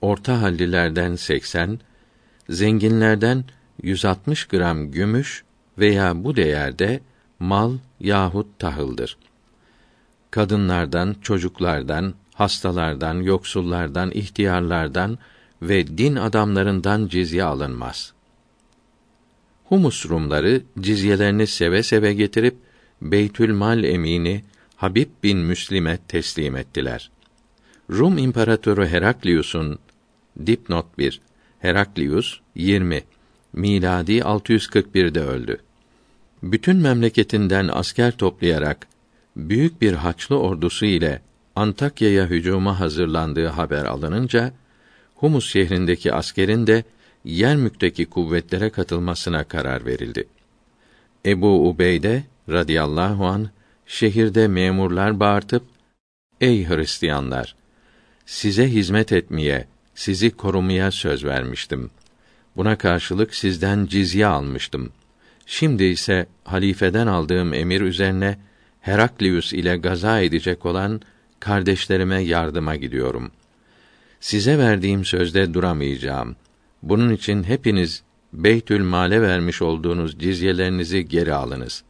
[0.00, 1.80] orta hallilerden 80,
[2.50, 3.44] zenginlerden
[3.82, 5.44] 160 gram gümüş
[5.78, 7.00] veya bu değerde
[7.38, 9.16] mal yahut tahıldır.
[10.30, 15.18] Kadınlardan, çocuklardan, hastalardan, yoksullardan, ihtiyarlardan
[15.62, 18.12] ve din adamlarından cizye alınmaz.
[19.64, 22.56] Humus Rumları cizyelerini seve seve getirip
[23.02, 24.44] Beytül Mal emini
[24.76, 27.10] Habib bin Müslim'e teslim ettiler.
[27.90, 29.78] Rum İmparatoru Heraklius'un
[30.46, 31.20] dipnot 1
[31.58, 33.02] Heraklius 20
[33.52, 35.58] miladi 641'de öldü.
[36.42, 38.86] Bütün memleketinden asker toplayarak
[39.38, 41.22] büyük bir haçlı ordusu ile
[41.56, 44.52] Antakya'ya hücuma hazırlandığı haber alınınca
[45.14, 46.84] Humus şehrindeki askerin de
[47.24, 50.28] Yermük'teki kuvvetlere katılmasına karar verildi.
[51.26, 53.50] Ebu Ubeyde radıyallahu an
[53.86, 55.62] şehirde memurlar bağırtıp
[56.40, 57.54] Ey Hristiyanlar
[58.28, 61.90] size hizmet etmeye, sizi korumaya söz vermiştim.
[62.56, 64.92] Buna karşılık sizden cizye almıştım.
[65.46, 68.38] Şimdi ise halifeden aldığım emir üzerine
[68.88, 71.00] Heraklius ile gaza edecek olan
[71.40, 73.30] kardeşlerime yardıma gidiyorum.
[74.20, 76.36] Size verdiğim sözde duramayacağım.
[76.82, 81.84] Bunun için hepiniz Beytül Mal'e vermiş olduğunuz cizyelerinizi geri alınız.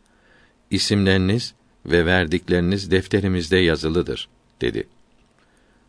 [0.70, 1.54] İsimleriniz
[1.86, 4.28] ve verdikleriniz defterimizde yazılıdır,
[4.60, 4.88] dedi.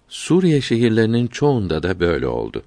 [0.09, 2.63] Suriye şehirlerinin çoğunda da böyle oldu.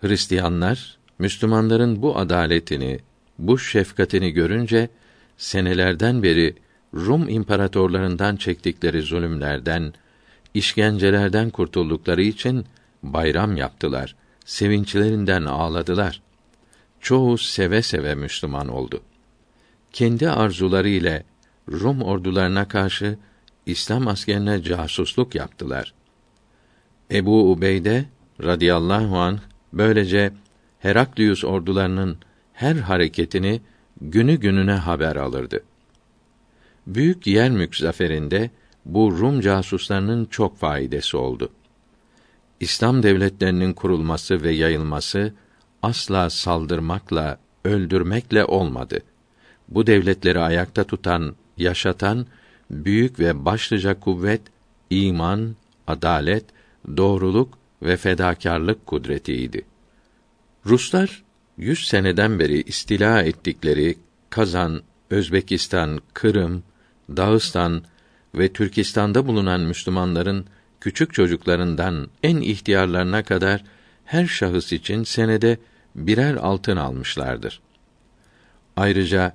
[0.00, 2.98] Hristiyanlar, Müslümanların bu adaletini,
[3.38, 4.88] bu şefkatini görünce,
[5.36, 6.54] senelerden beri
[6.94, 9.92] Rum imparatorlarından çektikleri zulümlerden,
[10.54, 12.64] işkencelerden kurtuldukları için
[13.02, 14.16] bayram yaptılar.
[14.44, 16.22] Sevinçlerinden ağladılar.
[17.00, 19.00] Çoğu seve seve Müslüman oldu.
[19.92, 21.24] Kendi arzuları ile
[21.70, 23.18] Rum ordularına karşı
[23.66, 25.94] İslam askerine casusluk yaptılar.
[27.10, 28.04] Ebu Ubeyde
[28.42, 29.38] radıyallahu an
[29.72, 30.32] böylece
[30.78, 32.18] Heraklius ordularının
[32.52, 33.60] her hareketini
[34.00, 35.62] günü gününe haber alırdı.
[36.86, 38.50] Büyük Yermük zaferinde
[38.84, 41.50] bu Rum casuslarının çok faydası oldu.
[42.60, 45.34] İslam devletlerinin kurulması ve yayılması
[45.82, 49.00] asla saldırmakla, öldürmekle olmadı.
[49.68, 52.26] Bu devletleri ayakta tutan, yaşatan
[52.70, 54.40] büyük ve başlıca kuvvet
[54.90, 56.44] iman, adalet,
[56.96, 59.62] doğruluk ve fedakarlık kudretiydi.
[60.66, 61.24] Ruslar
[61.56, 63.98] yüz seneden beri istila ettikleri
[64.30, 66.62] Kazan, Özbekistan, Kırım,
[67.08, 67.82] Dağıstan
[68.34, 70.46] ve Türkistan'da bulunan Müslümanların
[70.80, 73.64] küçük çocuklarından en ihtiyarlarına kadar
[74.04, 75.58] her şahıs için senede
[75.94, 77.60] birer altın almışlardır.
[78.76, 79.32] Ayrıca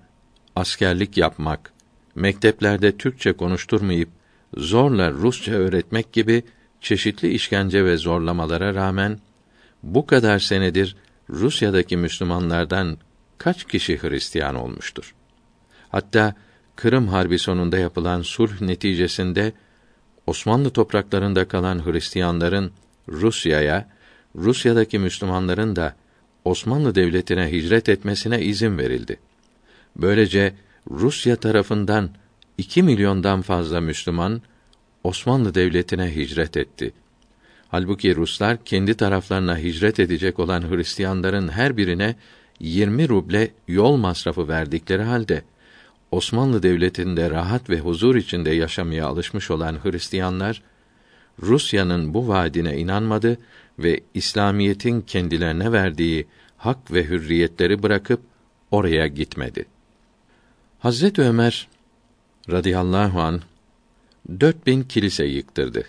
[0.56, 1.74] askerlik yapmak,
[2.16, 4.10] mekteplerde Türkçe konuşturmayıp
[4.58, 6.44] zorla Rusça öğretmek gibi
[6.82, 9.20] çeşitli işkence ve zorlamalara rağmen
[9.84, 10.96] bu kadar senedir
[11.30, 12.98] Rusya'daki Müslümanlardan
[13.38, 15.16] kaç kişi Hristiyan olmuştur?
[15.90, 16.36] Hatta
[16.82, 19.54] Kırım Harbi sonunda yapılan sulh neticesinde
[20.28, 22.72] Osmanlı topraklarında kalan Hristiyanların
[23.10, 23.90] Rusya'ya,
[24.36, 25.96] Rusya'daki Müslümanların da
[26.46, 29.20] Osmanlı devletine hicret etmesine izin verildi.
[29.96, 30.54] Böylece
[30.92, 32.10] Rusya tarafından
[32.58, 34.42] 2 milyondan fazla Müslüman
[35.04, 36.94] Osmanlı devletine hicret etti.
[37.68, 42.16] Halbuki Ruslar kendi taraflarına hicret edecek olan Hristiyanların her birine
[42.60, 45.44] 20 ruble yol masrafı verdikleri halde
[46.12, 50.62] Osmanlı devletinde rahat ve huzur içinde yaşamaya alışmış olan Hristiyanlar
[51.42, 53.38] Rusya'nın bu vaadine inanmadı
[53.80, 58.22] ve İslamiyetin kendilerine verdiği hak ve hürriyetleri bırakıp
[58.72, 59.66] oraya gitmedi.
[60.80, 61.68] Hazret Ömer
[62.52, 63.42] radıyallahu an
[64.40, 65.84] 4000 kilise yıktırdı.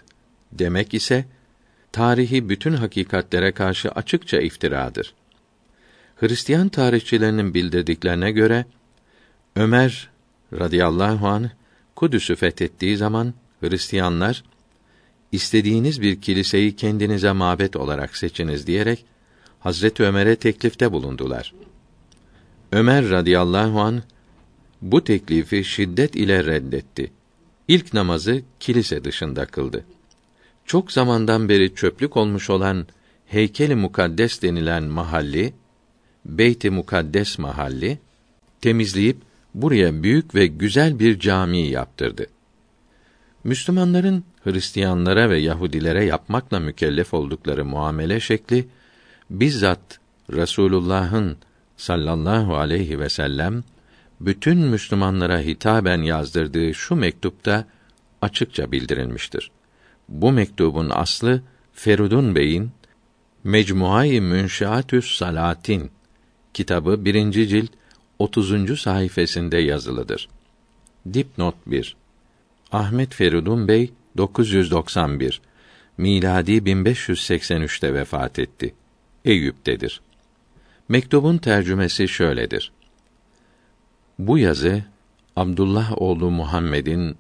[0.53, 1.25] Demek ise
[1.93, 5.15] tarihi bütün hakikatlere karşı açıkça iftiradır.
[6.17, 8.65] Hristiyan tarihçilerinin bildirdiklerine göre
[9.57, 10.12] Ömer
[10.53, 11.51] radıyallahu an
[11.97, 14.45] Kudüs'ü fethettiği zaman Hristiyanlar
[15.33, 19.05] istediğiniz bir kiliseyi kendinize mabet olarak seçiniz diyerek
[19.61, 21.55] Hazreti Ömer'e teklifte bulundular.
[22.73, 24.03] Ömer radıyallahu an
[24.83, 27.12] bu teklifi şiddet ile reddetti.
[27.69, 29.85] İlk namazı kilise dışında kıldı.
[30.67, 32.87] Çok zamandan beri çöplük olmuş olan
[33.27, 35.53] Heykeli Mukaddes denilen mahalli,
[36.25, 37.99] Beyt-i Mukaddes mahalli
[38.61, 39.17] temizleyip
[39.55, 42.27] buraya büyük ve güzel bir cami yaptırdı.
[43.45, 48.69] Müslümanların Hristiyanlara ve Yahudilere yapmakla mükellef oldukları muamele şekli
[49.31, 49.99] bizzat
[50.33, 51.37] Resulullah'ın
[51.77, 53.65] sallallahu aleyhi ve sellem
[54.21, 57.65] bütün Müslümanlara hitaben yazdırdığı şu mektupta
[58.23, 59.51] açıkça bildirilmiştir.
[60.09, 62.71] Bu mektubun aslı Ferudun Bey'in
[63.45, 65.91] Mecmuayı Münşaatü's Salatin
[66.55, 67.71] kitabı birinci cilt
[68.23, 68.81] 30.
[68.81, 70.29] sayfasında yazılıdır.
[71.13, 71.97] Dipnot 1.
[72.73, 75.41] Ahmet Ferudun Bey 991
[75.99, 78.75] miladi 1583'te vefat etti.
[79.25, 80.01] Eyüp'tedir.
[80.89, 82.73] Mektubun tercümesi şöyledir.
[84.19, 84.85] Bu yazı
[85.37, 87.17] Abdullah oğlu Muhammed'in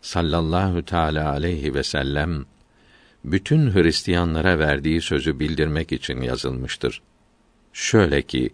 [0.00, 2.44] sallallahu teala aleyhi ve sellem
[3.24, 7.02] bütün Hristiyanlara verdiği sözü bildirmek için yazılmıştır.
[7.72, 8.50] Şöyle ki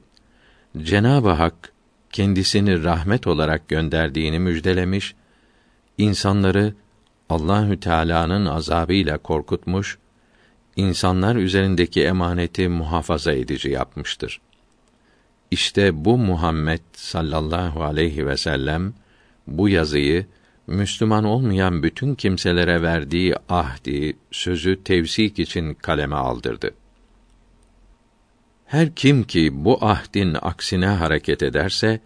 [0.79, 1.72] Cenab-ı Hak
[2.13, 5.15] kendisini rahmet olarak gönderdiğini müjdelemiş,
[5.99, 6.75] insanları
[7.29, 9.99] Allahü Teala'nın azabıyla korkutmuş,
[10.77, 14.41] insanlar üzerindeki emaneti muhafaza edici yapmıştır.
[15.51, 18.95] İşte bu Muhammed sallallahu aleyhi ve sellem
[19.47, 20.27] bu yazıyı
[20.67, 26.71] Müslüman olmayan bütün kimselere verdiği ahdi, sözü tevsik için kaleme aldırdı.
[28.73, 32.01] Her kim ki bu ahdin aksine hareket ederse,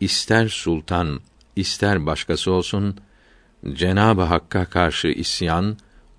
[0.00, 1.20] ister sultan,
[1.56, 2.96] ister başkası olsun,
[3.72, 5.76] Cenab-ı Hakk'a karşı isyan,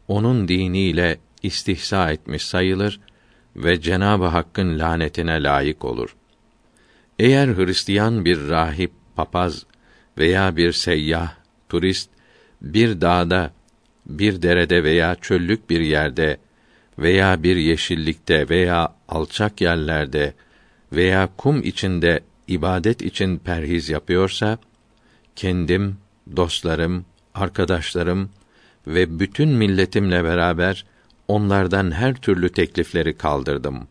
[0.07, 2.99] onun diniyle istihza etmiş sayılır
[3.55, 6.15] ve Cenab-ı Hakk'ın lanetine layık olur.
[7.19, 9.65] Eğer Hristiyan bir rahip, papaz
[10.17, 11.33] veya bir seyyah,
[11.69, 12.09] turist
[12.61, 13.53] bir dağda,
[14.05, 16.37] bir derede veya çöllük bir yerde
[16.99, 20.33] veya bir yeşillikte veya alçak yerlerde
[20.93, 24.57] veya kum içinde ibadet için perhiz yapıyorsa
[25.35, 25.97] kendim,
[26.35, 27.05] dostlarım,
[27.35, 28.29] arkadaşlarım
[28.87, 30.85] ve bütün milletimle beraber
[31.27, 33.87] onlardan her türlü teklifleri kaldırdım.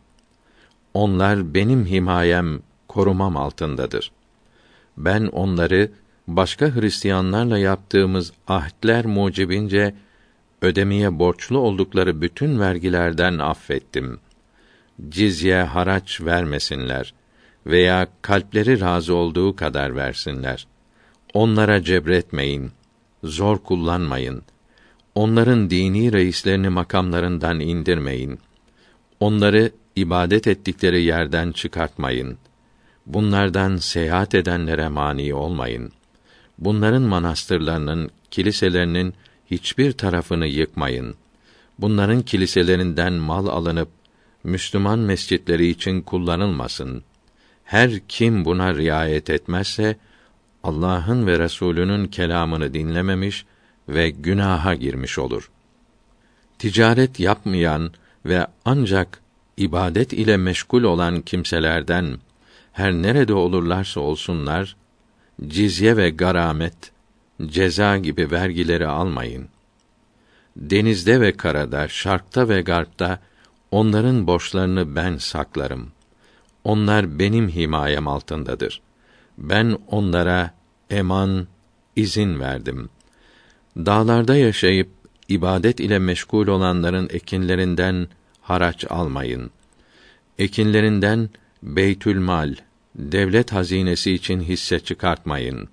[0.93, 4.11] Onlar benim himayem, korumam altındadır.
[4.97, 5.91] Ben onları
[6.27, 9.95] başka Hristiyanlarla yaptığımız ahdler mucibince
[10.61, 14.19] ödemeye borçlu oldukları bütün vergilerden affettim.
[15.09, 17.13] Cizye haraç vermesinler
[17.65, 20.67] veya kalpleri razı olduğu kadar versinler.
[21.33, 22.71] Onlara cebretmeyin,
[23.23, 24.41] zor kullanmayın.
[25.15, 28.39] Onların dini reislerini makamlarından indirmeyin.
[29.19, 32.37] Onları ibadet ettikleri yerden çıkartmayın.
[33.05, 35.91] Bunlardan seyahat edenlere mani olmayın.
[36.57, 39.13] Bunların manastırlarının, kiliselerinin
[39.51, 41.15] hiçbir tarafını yıkmayın.
[41.79, 43.89] Bunların kiliselerinden mal alınıp
[44.43, 47.03] Müslüman mescitleri için kullanılmasın.
[47.63, 49.97] Her kim buna riayet etmezse
[50.63, 53.45] Allah'ın ve Resulünün kelamını dinlememiş
[53.89, 55.51] ve günaha girmiş olur.
[56.59, 57.91] Ticaret yapmayan
[58.25, 59.21] ve ancak
[59.57, 62.17] ibadet ile meşgul olan kimselerden
[62.73, 64.75] her nerede olurlarsa olsunlar
[65.47, 66.91] cizye ve garamet,
[67.45, 69.47] ceza gibi vergileri almayın.
[70.55, 73.19] Denizde ve karada, şarkta ve garpta
[73.71, 75.91] onların borçlarını ben saklarım.
[76.63, 78.81] Onlar benim himayem altındadır.
[79.37, 80.53] Ben onlara
[80.89, 81.47] eman,
[81.95, 82.89] izin verdim.
[83.77, 84.89] Dağlarda yaşayıp
[85.29, 88.07] ibadet ile meşgul olanların ekinlerinden
[88.41, 89.51] haraç almayın.
[90.39, 91.29] Ekinlerinden
[91.63, 92.55] beytülmal,
[92.95, 95.69] devlet hazinesi için hisse çıkartmayın.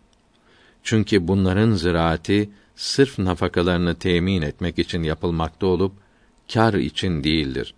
[0.84, 5.92] Çünkü bunların ziraati sırf nafakalarını temin etmek için yapılmakta olup
[6.52, 7.74] kar için değildir.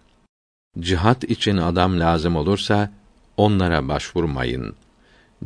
[0.78, 2.92] Cihat için adam lazım olursa
[3.36, 4.74] onlara başvurmayın.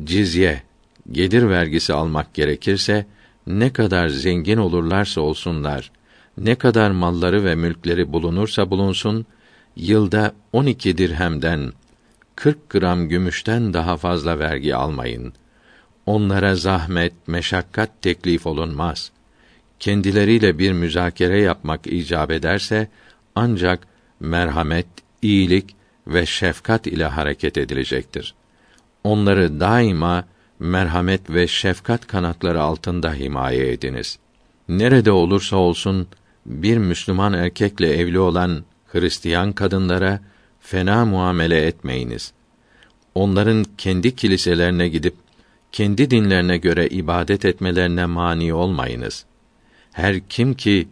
[0.05, 0.63] Cizye,
[1.13, 3.07] gelir vergisi almak gerekirse
[3.47, 5.91] ne kadar zengin olurlarsa olsunlar,
[6.39, 9.27] ne kadar malları ve mülkleri bulunursa bulunsun,
[9.77, 11.73] yılda 12 dirhemden
[12.37, 15.33] 40 gram gümüşten daha fazla vergi almayın.
[16.11, 19.11] Onlara zahmet, meşakkat teklif olunmaz.
[19.81, 22.89] Kendileriyle bir müzakere yapmak icap ederse
[23.35, 23.87] ancak
[24.21, 24.87] merhamet,
[25.23, 28.35] iyilik ve şefkat ile hareket edilecektir.
[29.05, 30.25] Onları daima
[30.59, 34.19] merhamet ve şefkat kanatları altında himaye ediniz.
[34.69, 36.09] Nerede olursa olsun
[36.47, 40.21] bir Müslüman erkekle evli olan Hristiyan kadınlara
[40.61, 42.33] fena muamele etmeyiniz.
[43.15, 45.15] Onların kendi kiliselerine gidip
[45.73, 49.25] kendi dinlerine göre ibadet etmelerine mani olmayınız.
[49.93, 50.89] Her kim ki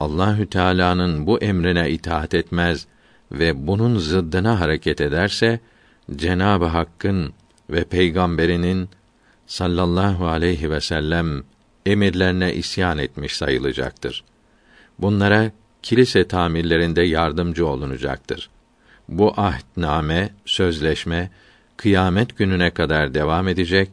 [0.00, 2.86] Allahü Teala'nın bu emrine itaat etmez
[3.32, 5.60] ve bunun zıddına hareket ederse
[6.16, 7.32] Cenabı Hakk'ın
[7.70, 8.88] ve peygamberinin
[9.46, 11.44] sallallahu aleyhi ve sellem
[11.86, 14.24] emirlerine isyan etmiş sayılacaktır.
[14.98, 15.50] Bunlara
[15.82, 18.50] kilise tamirlerinde yardımcı olunacaktır.
[19.08, 21.30] Bu ahdname, sözleşme
[21.76, 23.90] kıyamet gününe kadar devam edecek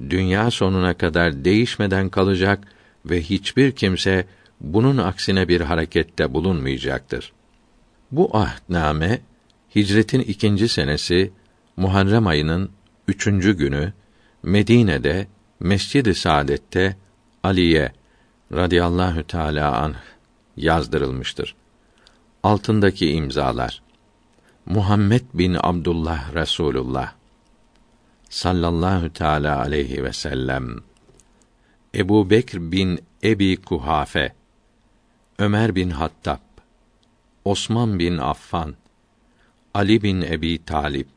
[0.00, 2.68] dünya sonuna kadar değişmeden kalacak
[3.06, 4.26] ve hiçbir kimse
[4.60, 7.32] bunun aksine bir harekette bulunmayacaktır.
[8.12, 9.20] Bu ahdname
[9.74, 11.32] Hicretin ikinci senesi
[11.76, 12.70] Muharrem ayının
[13.08, 13.92] üçüncü günü
[14.42, 15.26] Medine'de
[15.60, 16.96] Mescid-i Saadet'te
[17.42, 17.92] Aliye
[18.52, 19.94] radıyallahu teala anh
[20.56, 21.54] yazdırılmıştır.
[22.42, 23.82] Altındaki imzalar
[24.66, 27.12] Muhammed bin Abdullah Resulullah
[28.28, 30.82] sallallahu teala aleyhi ve sellem.
[31.96, 34.32] Ebu Bekr bin Ebi Kuhafe
[35.38, 36.40] Ömer bin Hattab
[37.44, 38.76] Osman bin Affan
[39.74, 41.08] Ali bin Ebi Talib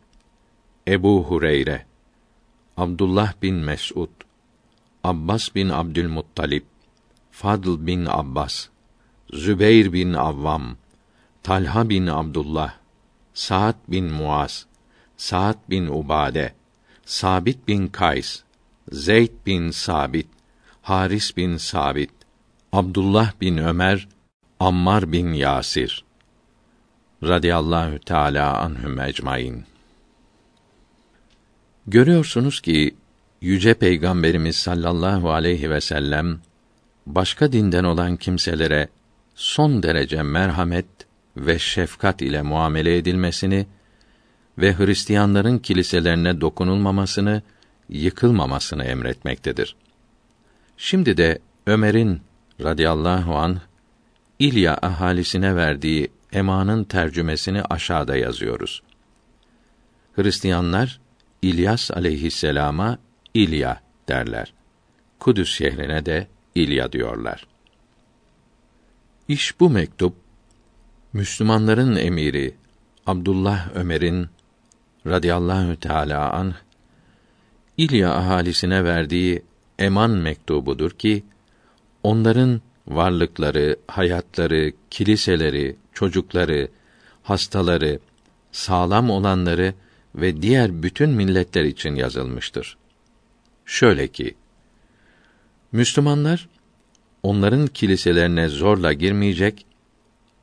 [0.87, 1.85] Ebu Hureyre
[2.77, 4.09] Abdullah bin Mes'ud
[5.03, 6.63] Abbas bin Abdülmuttalib
[7.31, 8.69] Fadl bin Abbas
[9.33, 10.77] Zübeyr bin Avvam
[11.43, 12.73] Talha bin Abdullah
[13.33, 14.65] Sa'd bin Muaz
[15.17, 16.58] Sa'd bin Ubade
[17.09, 18.43] Sabit bin Kays
[18.91, 20.27] Zeyd bin Sabit
[20.81, 22.09] Haris bin Sabit
[22.71, 24.07] Abdullah bin Ömer
[24.59, 26.03] Ammar bin Yasir
[27.23, 29.65] radıyallahu teala anhum ecmaîn.
[31.87, 32.95] Görüyorsunuz ki
[33.41, 36.39] yüce peygamberimiz sallallahu aleyhi ve sellem
[37.05, 38.87] başka dinden olan kimselere
[39.35, 40.85] son derece merhamet
[41.37, 43.67] ve şefkat ile muamele edilmesini
[44.61, 47.41] ve Hristiyanların kiliselerine dokunulmamasını,
[47.89, 49.75] yıkılmamasını emretmektedir.
[50.77, 52.21] Şimdi de Ömer'in
[52.61, 53.59] radıyallahu an
[54.39, 58.81] İlya ahalisine verdiği emanın tercümesini aşağıda yazıyoruz.
[60.15, 60.99] Hristiyanlar
[61.41, 62.97] İlyas aleyhisselama
[63.33, 64.53] İlya derler.
[65.19, 67.47] Kudüs şehrine de İlya diyorlar.
[69.27, 70.15] İş bu mektup
[71.13, 72.55] Müslümanların emiri
[73.07, 74.27] Abdullah Ömer'in
[75.07, 76.53] radıyallahu teala an
[77.77, 79.43] İlya ahalisine verdiği
[79.79, 81.23] eman mektubudur ki
[82.03, 86.67] onların varlıkları, hayatları, kiliseleri, çocukları,
[87.23, 87.99] hastaları,
[88.51, 89.73] sağlam olanları
[90.15, 92.77] ve diğer bütün milletler için yazılmıştır.
[93.65, 94.35] Şöyle ki,
[95.71, 96.49] Müslümanlar
[97.23, 99.65] onların kiliselerine zorla girmeyecek,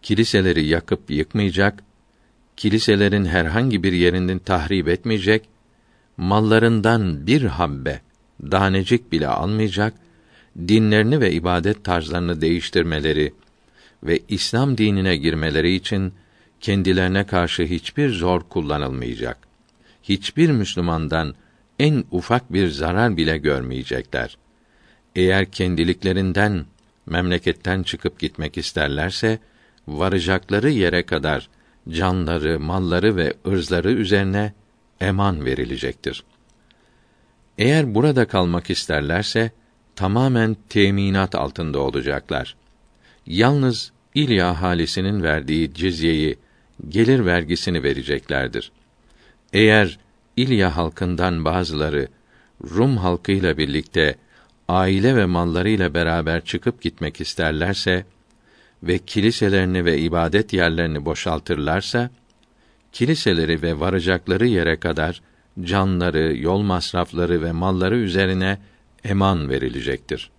[0.03, 1.83] kiliseleri yakıp yıkmayacak,
[2.57, 5.49] kiliselerin herhangi bir yerinin tahrip etmeyecek,
[6.17, 8.01] mallarından bir habbe,
[8.43, 9.95] danecik bile almayacak,
[10.59, 13.33] dinlerini ve ibadet tarzlarını değiştirmeleri
[14.03, 16.13] ve İslam dinine girmeleri için
[16.61, 19.39] kendilerine karşı hiçbir zor kullanılmayacak.
[20.03, 21.35] Hiçbir Müslümandan
[21.79, 24.39] en ufak bir zarar bile görmeyecekler.
[25.17, 26.67] Eğer kendiliklerinden
[27.07, 29.39] memleketten çıkıp gitmek isterlerse
[29.89, 31.49] varacakları yere kadar
[31.89, 34.53] canları, malları ve ırzları üzerine
[35.01, 36.25] eman verilecektir.
[37.59, 39.51] Eğer burada kalmak isterlerse
[39.97, 42.57] tamamen teminat altında olacaklar.
[43.27, 46.39] Yalnız İlya ahalisinin verdiği cizyeyi,
[46.89, 48.73] gelir vergisini vereceklerdir.
[49.53, 49.99] Eğer
[50.37, 52.09] İlya halkından bazıları
[52.71, 54.15] Rum halkıyla birlikte
[54.69, 58.05] aile ve mallarıyla beraber çıkıp gitmek isterlerse
[58.83, 62.11] ve kiliselerini ve ibadet yerlerini boşaltırlarsa
[62.93, 65.23] kiliseleri ve varacakları yere kadar
[65.61, 68.59] canları, yol masrafları ve malları üzerine
[69.05, 70.31] eman verilecektir.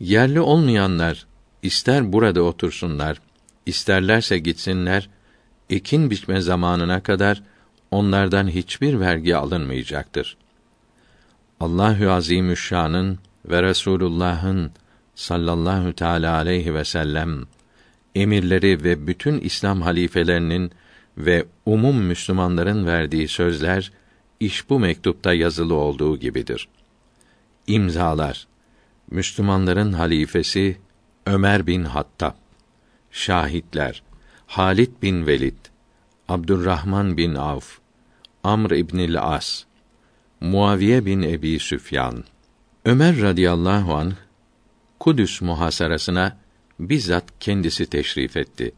[0.00, 1.26] Yerli olmayanlar
[1.62, 3.20] ister burada otursunlar,
[3.66, 5.08] isterlerse gitsinler,
[5.70, 7.42] ekin biçme zamanına kadar
[7.90, 10.36] onlardan hiçbir vergi alınmayacaktır.
[11.60, 14.72] Allahü Azimüşşan'ın ve Resulullah'ın
[15.16, 17.42] sallallahu teala aleyhi ve sellem
[18.14, 20.70] emirleri ve bütün İslam halifelerinin
[21.18, 23.92] ve umum Müslümanların verdiği sözler
[24.40, 26.68] iş bu mektupta yazılı olduğu gibidir.
[27.66, 28.46] İmzalar
[29.10, 30.76] Müslümanların halifesi
[31.26, 32.34] Ömer bin Hattab
[33.10, 34.02] Şahitler
[34.46, 35.56] Halit bin Velid
[36.28, 37.78] Abdurrahman bin Avf
[38.44, 39.64] Amr İbnül As
[40.40, 42.24] Muaviye bin Ebi Süfyan
[42.84, 44.12] Ömer radıyallahu an
[45.06, 46.36] Kudüs muhasarasına
[46.80, 48.72] bizzat kendisi teşrif etti.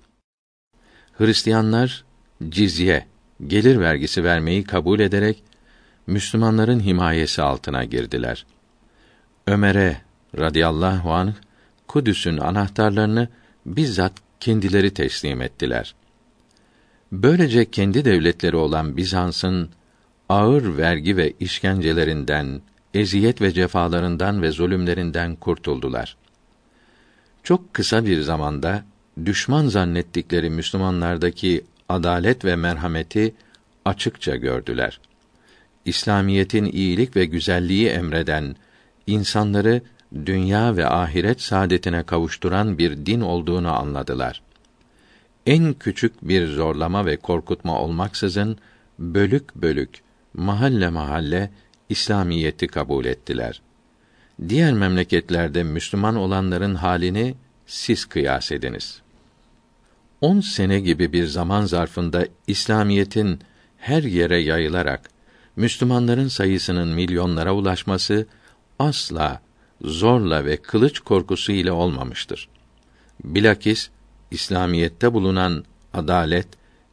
[1.13, 2.05] Hristiyanlar
[2.49, 3.07] cizye,
[3.47, 5.43] gelir vergisi vermeyi kabul ederek
[6.07, 8.47] Müslümanların himayesi altına girdiler.
[9.47, 10.01] Ömer'e
[10.39, 11.33] radıyallahu anh
[11.87, 13.29] Kudüs'ün anahtarlarını
[13.67, 15.95] bizzat kendileri teslim ettiler.
[17.13, 19.71] Böylece kendi devletleri olan Bizans'ın
[20.29, 22.63] ağır vergi ve işkencelerinden,
[22.99, 26.17] eziyet ve cefalarından ve zulümlerinden kurtuldular.
[27.43, 28.85] Çok kısa bir zamanda
[29.25, 33.35] düşman zannettikleri Müslümanlardaki adalet ve merhameti
[33.85, 35.01] açıkça gördüler.
[35.85, 38.57] İslamiyetin iyilik ve güzelliği emreden,
[39.07, 39.83] insanları
[40.27, 44.43] dünya ve ahiret saadetine kavuşturan bir din olduğunu anladılar.
[45.47, 48.59] En küçük bir zorlama ve korkutma olmaksızın
[48.99, 50.01] bölük bölük,
[50.35, 51.51] mahalle mahalle
[51.89, 53.63] İslamiyeti kabul ettiler.
[54.49, 57.35] Diğer memleketlerde Müslüman olanların halini
[57.67, 59.03] siz kıyas ediniz.
[60.21, 63.41] On sene gibi bir zaman zarfında İslamiyetin
[63.79, 65.11] her yere yayılarak
[65.57, 68.27] Müslümanların sayısının milyonlara ulaşması
[68.79, 69.41] asla
[69.83, 72.49] zorla ve kılıç korkusu ile olmamıştır.
[73.25, 73.91] Bilakis
[74.31, 75.65] İslamiyette bulunan
[75.95, 76.49] adalet,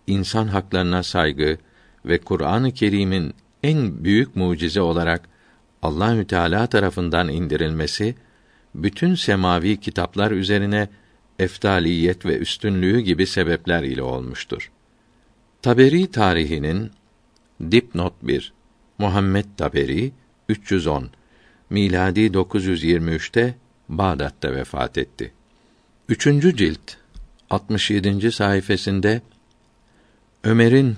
[0.08, 1.58] insan haklarına saygı
[2.06, 3.34] ve Kur'an-ı Kerim'in
[3.66, 5.30] en büyük mucize olarak
[5.82, 8.16] Allahü Teala tarafından indirilmesi
[8.76, 10.90] bütün semavi kitaplar üzerine
[11.40, 14.72] eftaliyet ve üstünlüğü gibi sebepler ile olmuştur.
[15.62, 16.92] Taberi tarihinin
[17.72, 18.54] dipnot 1
[18.98, 20.12] Muhammed Taberi
[20.50, 21.10] 310
[21.70, 23.56] miladi 923'te
[23.90, 25.34] Bağdat'ta vefat etti.
[26.10, 26.96] Üçüncü cilt
[27.50, 28.32] 67.
[28.32, 29.22] sayfasında
[30.44, 30.98] Ömer'in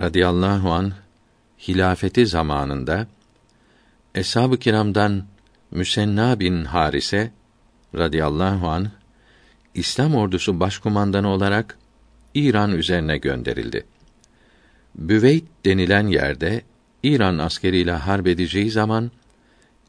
[0.00, 0.92] radıyallahu an
[1.68, 3.06] hilafeti zamanında
[4.14, 5.24] Eshab-ı Kiram'dan
[5.70, 7.30] Müsenna bin Harise
[7.94, 8.90] radıyallahu an
[9.74, 11.78] İslam ordusu başkumandanı olarak
[12.34, 13.86] İran üzerine gönderildi.
[14.94, 16.62] Büveyt denilen yerde
[17.02, 19.10] İran askeriyle harp edeceği zaman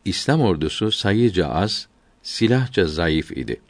[0.06, 1.88] İslam ordusu sayıca az,
[2.24, 3.62] silahça zayıf idi.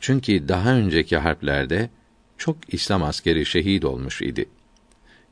[0.00, 1.90] Çünkü daha önceki harplerde
[2.38, 4.48] çok İslam askeri şehit olmuş idi.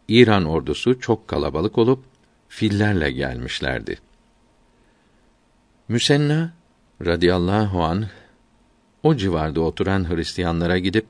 [0.09, 2.04] İran ordusu çok kalabalık olup
[2.48, 3.98] fillerle gelmişlerdi.
[5.88, 6.52] Müsenna
[7.07, 8.07] radıyallahu an
[9.02, 11.07] o civarda oturan Hristiyanlara gidip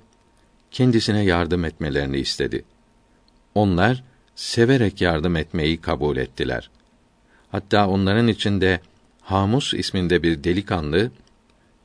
[0.70, 2.64] kendisine yardım etmelerini istedi.
[3.54, 6.70] Onlar severek yardım etmeyi kabul ettiler.
[7.50, 8.80] Hatta onların içinde
[9.20, 11.10] Hamus isminde bir delikanlı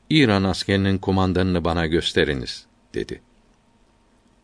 [0.09, 3.21] İran askerinin kumandanını bana gösteriniz dedi.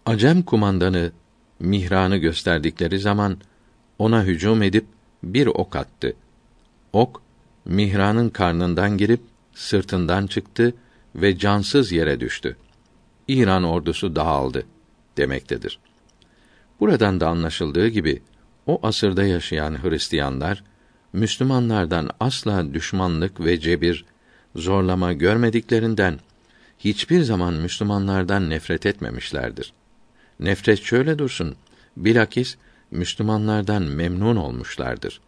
[0.06, 1.12] Acem kumandanı
[1.60, 3.38] Mihran'ı gösterdikleri zaman
[4.00, 4.86] ona hücum edip
[5.24, 6.14] bir ok attı.
[6.94, 7.22] Ok
[7.66, 9.22] Mihran'ın karnından girip
[9.54, 10.74] sırtından çıktı
[11.16, 12.58] ve cansız yere düştü.
[13.28, 14.66] İran ordusu dağıldı
[15.18, 15.80] demektedir.
[16.80, 18.22] Buradan da anlaşıldığı gibi
[18.66, 20.64] o asırda yaşayan Hristiyanlar
[21.14, 24.06] Müslümanlardan asla düşmanlık ve cebir,
[24.56, 26.20] zorlama görmediklerinden
[26.80, 29.74] hiçbir zaman Müslümanlardan nefret etmemişlerdir.
[30.40, 31.56] Nefret şöyle dursun,
[31.98, 32.56] bilakis
[32.92, 35.22] Müslümanlardan memnun olmuşlardır.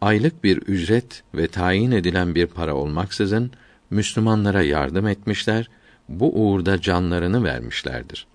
[0.00, 3.50] Aylık bir ücret ve tayin edilen bir para olmaksızın
[3.90, 5.70] Müslümanlara yardım etmişler,
[6.08, 8.26] bu uğurda canlarını vermişlerdir.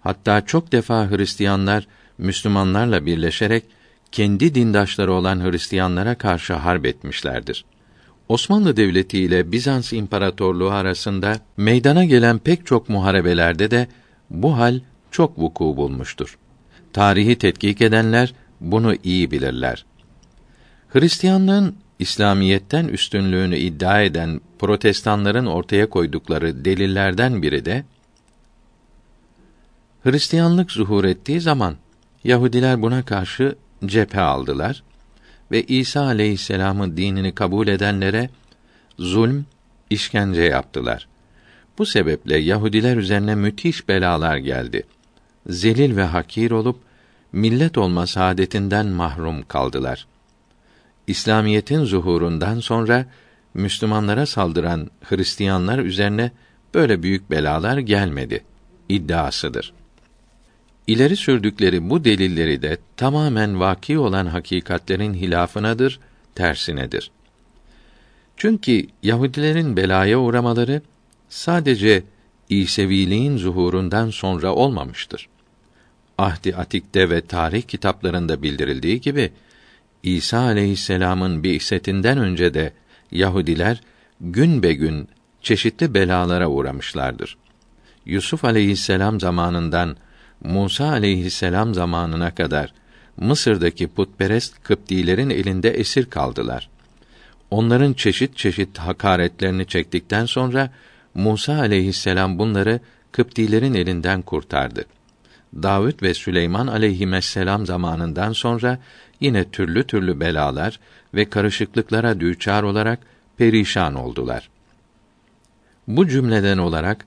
[0.00, 1.86] Hatta çok defa Hristiyanlar
[2.18, 3.64] Müslümanlarla birleşerek
[4.12, 7.64] kendi dindaşları olan Hristiyanlara karşı harp etmişlerdir.
[8.28, 13.88] Osmanlı Devleti ile Bizans İmparatorluğu arasında meydana gelen pek çok muharebelerde de
[14.30, 14.80] bu hal
[15.12, 16.38] çok vuku bulmuştur.
[16.92, 19.84] Tarihi tetkik edenler bunu iyi bilirler.
[20.88, 27.84] Hristiyanlığın İslamiyetten üstünlüğünü iddia eden protestanların ortaya koydukları delillerden biri de
[30.04, 31.76] Hristiyanlık zuhur ettiği zaman
[32.24, 33.56] Yahudiler buna karşı
[33.86, 34.82] cephe aldılar
[35.50, 38.30] ve İsa aleyhisselamın dinini kabul edenlere
[38.98, 39.46] zulm,
[39.90, 41.08] işkence yaptılar.
[41.78, 44.82] Bu sebeple Yahudiler üzerine müthiş belalar geldi.
[45.48, 46.76] Zelil ve hakir olup
[47.32, 50.06] millet olma saadetinden mahrum kaldılar.
[51.06, 53.06] İslamiyetin zuhurundan sonra
[53.54, 56.30] Müslümanlara saldıran Hristiyanlar üzerine
[56.74, 58.44] böyle büyük belalar gelmedi
[58.88, 59.72] iddiasıdır.
[60.86, 66.00] İleri sürdükleri bu delilleri de tamamen vaki olan hakikatlerin hilafınadır,
[66.34, 67.10] tersinedir.
[68.36, 70.82] Çünkü Yahudilerin belaya uğramaları
[71.28, 72.02] sadece
[72.48, 75.28] İseviliğin zuhurundan sonra olmamıştır.
[76.18, 79.32] Ahdi Atik'te ve tarih kitaplarında bildirildiği gibi
[80.02, 82.72] İsa aleyhisselam'ın bi'setinden önce de
[83.10, 83.80] Yahudiler
[84.20, 85.08] gün be gün
[85.42, 87.36] çeşitli belalara uğramışlardır.
[88.06, 89.96] Yusuf aleyhisselam zamanından
[90.44, 92.72] Musa aleyhisselam zamanına kadar
[93.16, 96.68] Mısır'daki putperest Kıptilerin elinde esir kaldılar.
[97.50, 100.70] Onların çeşit çeşit hakaretlerini çektikten sonra
[101.14, 102.80] Musa aleyhisselam bunları
[103.12, 104.84] Kıptilerin elinden kurtardı.
[105.54, 108.78] Davud ve Süleyman aleyhisselam zamanından sonra
[109.20, 110.80] yine türlü türlü belalar
[111.14, 112.98] ve karışıklıklara düçar olarak
[113.36, 114.50] perişan oldular.
[115.88, 117.06] Bu cümleden olarak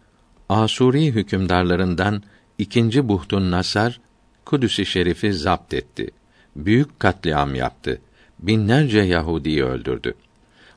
[0.49, 2.23] Asuri hükümdarlarından
[2.57, 3.99] ikinci Buhtun Nasar
[4.45, 6.09] Kudüs-i Şerif'i zapt etti
[6.55, 8.01] büyük katliam yaptı.
[8.39, 10.13] Binlerce Yahudi'yi öldürdü.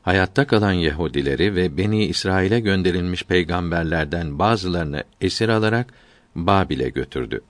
[0.03, 5.95] Hayatta kalan Yahudileri ve Beni İsrail'e gönderilmiş peygamberlerden bazılarını esir alarak
[6.35, 7.41] Babil'e götürdü.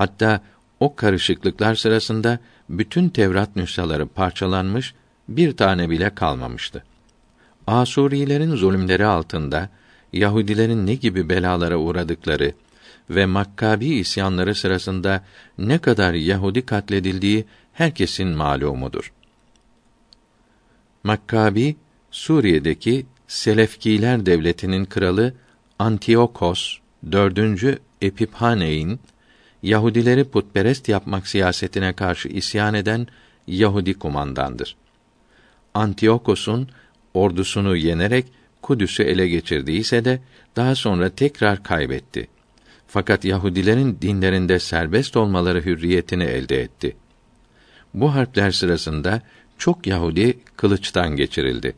[0.00, 0.40] Hatta
[0.80, 2.38] o karışıklıklar sırasında
[2.68, 4.94] bütün Tevrat nüshaları parçalanmış,
[5.28, 6.84] bir tane bile kalmamıştı.
[7.66, 9.68] Asurilerin zulümleri altında
[10.12, 12.52] Yahudilerin ne gibi belalara uğradıkları
[13.10, 15.24] ve Makkabi isyanları sırasında
[15.58, 19.12] ne kadar Yahudi katledildiği herkesin malumudur.
[21.04, 21.76] Makkabi
[22.10, 25.34] Suriye'deki Selefkiler devletinin kralı
[25.78, 26.78] Antiokos
[27.12, 27.80] 4.
[28.02, 29.00] Epiphane'in
[29.62, 33.06] Yahudileri putperest yapmak siyasetine karşı isyan eden
[33.46, 34.76] Yahudi kumandandır.
[35.74, 36.68] Antiokos'un
[37.14, 38.26] ordusunu yenerek
[38.62, 40.20] Kudüs'ü ele geçirdiyse de
[40.56, 42.28] daha sonra tekrar kaybetti.
[42.86, 46.96] Fakat Yahudilerin dinlerinde serbest olmaları hürriyetini elde etti.
[47.94, 49.22] Bu harpler sırasında
[49.58, 51.74] çok Yahudi kılıçtan geçirildi.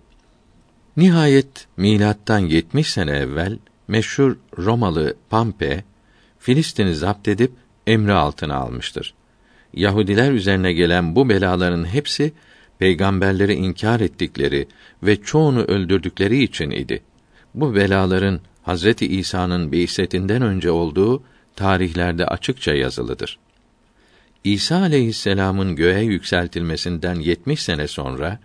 [0.96, 3.58] Nihayet milattan 70 sene evvel
[3.88, 5.84] meşhur Romalı Pampe
[6.38, 7.52] Filistin'i zapt edip
[7.86, 9.14] emri altına almıştır.
[9.74, 12.32] Yahudiler üzerine gelen bu belaların hepsi
[12.78, 14.68] peygamberleri inkar ettikleri
[15.02, 17.02] ve çoğunu öldürdükleri için idi.
[17.54, 21.22] Bu belaların Hazreti İsa'nın beysetinden önce olduğu
[21.56, 23.38] tarihlerde açıkça yazılıdır.
[24.44, 28.38] İsa aleyhisselam'ın göğe yükseltilmesinden 70 sene sonra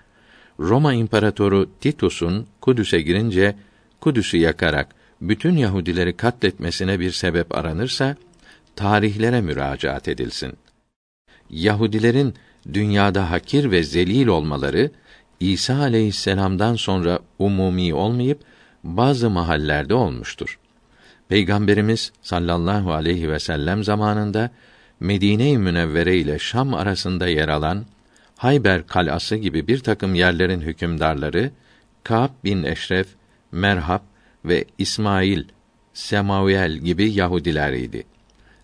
[0.59, 3.55] Roma İmparatoru Titus'un Kudüs'e girince
[3.99, 8.15] Kudüs'ü yakarak bütün Yahudileri katletmesine bir sebep aranırsa
[8.77, 10.53] tarihlere müracaat edilsin.
[11.49, 12.33] Yahudilerin
[12.73, 14.91] dünyada hakir ve zelil olmaları
[15.39, 18.39] İsa aleyhisselam'dan sonra umumi olmayıp
[18.83, 20.59] bazı mahallerde olmuştur.
[21.29, 24.49] Peygamberimiz sallallahu aleyhi ve sellem zamanında
[24.99, 27.85] Medine-i Münevvere ile Şam arasında yer alan
[28.37, 31.51] Hayber kalası gibi bir takım yerlerin hükümdarları
[32.03, 33.07] Ka'b bin Eşref,
[33.51, 34.01] Merhab
[34.45, 35.43] ve İsmail,
[35.93, 38.03] Semaviyel gibi Yahudiler idi.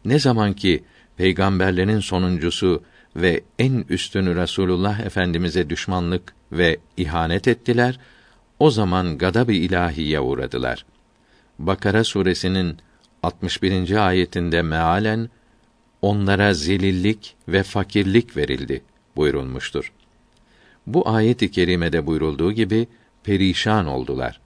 [0.05, 0.83] Ne zaman ki
[1.17, 2.83] peygamberlerin sonuncusu
[3.15, 7.99] ve en üstünü Rasulullah Efendimize düşmanlık ve ihanet ettiler,
[8.59, 10.85] o zaman gadab-ı ilahiye uğradılar.
[11.59, 12.77] Bakara suresinin
[13.23, 14.07] 61.
[14.07, 15.29] ayetinde mealen
[16.01, 18.81] onlara zelillik ve fakirlik verildi
[19.15, 19.91] buyurulmuştur.
[20.87, 22.87] Bu ayet-i kerimede buyurulduğu gibi
[23.23, 24.39] perişan oldular.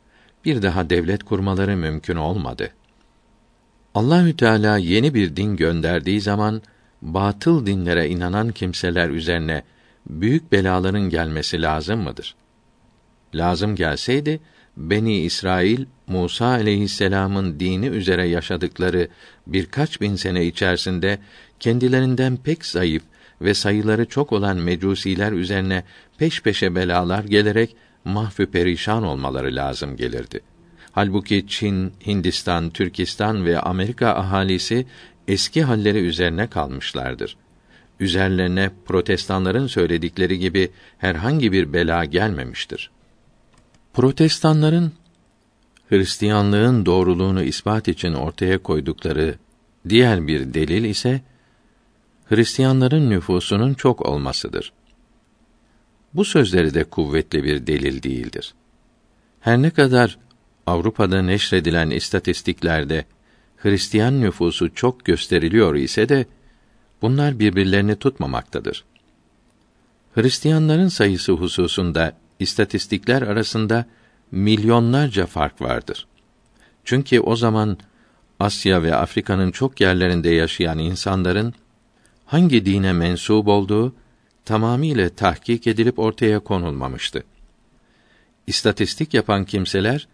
[0.45, 2.69] Bir daha devlet kurmaları mümkün olmadı.
[3.95, 6.61] Allahü Teala yeni bir din gönderdiği zaman
[7.01, 9.63] batıl dinlere inanan kimseler üzerine
[10.09, 12.35] büyük belaların gelmesi lazım mıdır?
[13.35, 14.39] Lazım gelseydi
[14.77, 19.07] Beni İsrail Musa aleyhisselam'ın dini üzere yaşadıkları
[19.47, 21.19] birkaç bin sene içerisinde
[21.59, 23.03] kendilerinden pek zayıf
[23.41, 25.83] ve sayıları çok olan mecusiler üzerine
[26.17, 27.75] peş peşe belalar gelerek
[28.05, 30.41] mahfü perişan olmaları lazım gelirdi.
[30.97, 34.87] Halbuki Çin, Hindistan, Türkistan ve Amerika ahalisi
[35.27, 37.37] eski halleri üzerine kalmışlardır.
[37.99, 42.91] Üzerlerine protestanların söyledikleri gibi herhangi bir bela gelmemiştir.
[43.93, 44.91] Protestanların
[45.89, 49.35] Hristiyanlığın doğruluğunu ispat için ortaya koydukları
[49.89, 51.21] diğer bir delil ise
[52.25, 54.73] Hristiyanların nüfusunun çok olmasıdır.
[56.13, 58.53] Bu sözleri de kuvvetli bir delil değildir.
[59.39, 60.17] Her ne kadar
[60.67, 63.05] Avrupa'da neşredilen istatistiklerde
[63.57, 66.25] Hristiyan nüfusu çok gösteriliyor ise de
[67.01, 68.83] bunlar birbirlerini tutmamaktadır.
[70.13, 73.85] Hristiyanların sayısı hususunda istatistikler arasında
[74.31, 76.07] milyonlarca fark vardır.
[76.83, 77.77] Çünkü o zaman
[78.39, 81.53] Asya ve Afrika'nın çok yerlerinde yaşayan insanların
[82.25, 83.95] hangi dine mensup olduğu
[84.45, 87.23] tamamiyle tahkik edilip ortaya konulmamıştı.
[88.47, 90.07] İstatistik yapan kimseler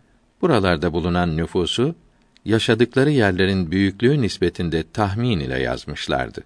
[0.43, 1.95] buralarda bulunan nüfusu
[2.45, 6.43] yaşadıkları yerlerin büyüklüğü nispetinde tahmin ile yazmışlardı.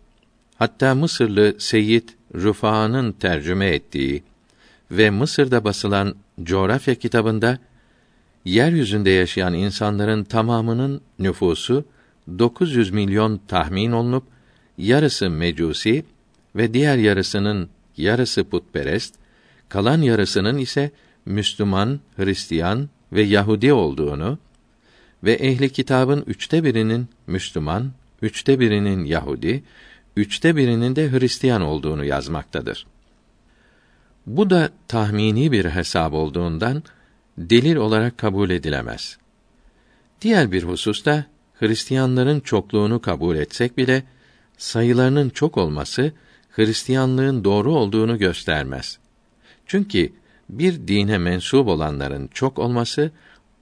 [0.55, 4.23] Hatta Mısırlı Seyyid Rufa'nın tercüme ettiği
[4.91, 7.57] ve Mısır'da basılan coğrafya kitabında
[8.45, 11.85] yeryüzünde yaşayan insanların tamamının nüfusu
[12.39, 14.23] 900 milyon tahmin olunup
[14.77, 16.05] yarısı mecusi
[16.55, 19.15] ve diğer yarısının yarısı putperest,
[19.69, 20.91] kalan yarısının ise
[21.25, 24.37] Müslüman, Hristiyan ve Yahudi olduğunu
[25.23, 27.91] ve ehli kitabın üçte birinin Müslüman,
[28.21, 29.63] üçte birinin Yahudi,
[30.15, 32.87] üçte birinin de Hristiyan olduğunu yazmaktadır.
[34.25, 36.83] Bu da tahmini bir hesap olduğundan
[37.37, 39.17] delil olarak kabul edilemez.
[40.21, 41.25] Diğer bir hususta
[41.59, 44.03] Hristiyanların çokluğunu kabul etsek bile
[44.57, 46.11] sayılarının çok olması
[46.51, 48.97] Hristiyanlığın doğru olduğunu göstermez.
[49.65, 50.11] Çünkü
[50.49, 53.11] bir dine mensup olanların çok olması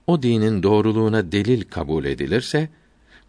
[0.06, 2.68] o dinin doğruluğuna delil kabul edilirse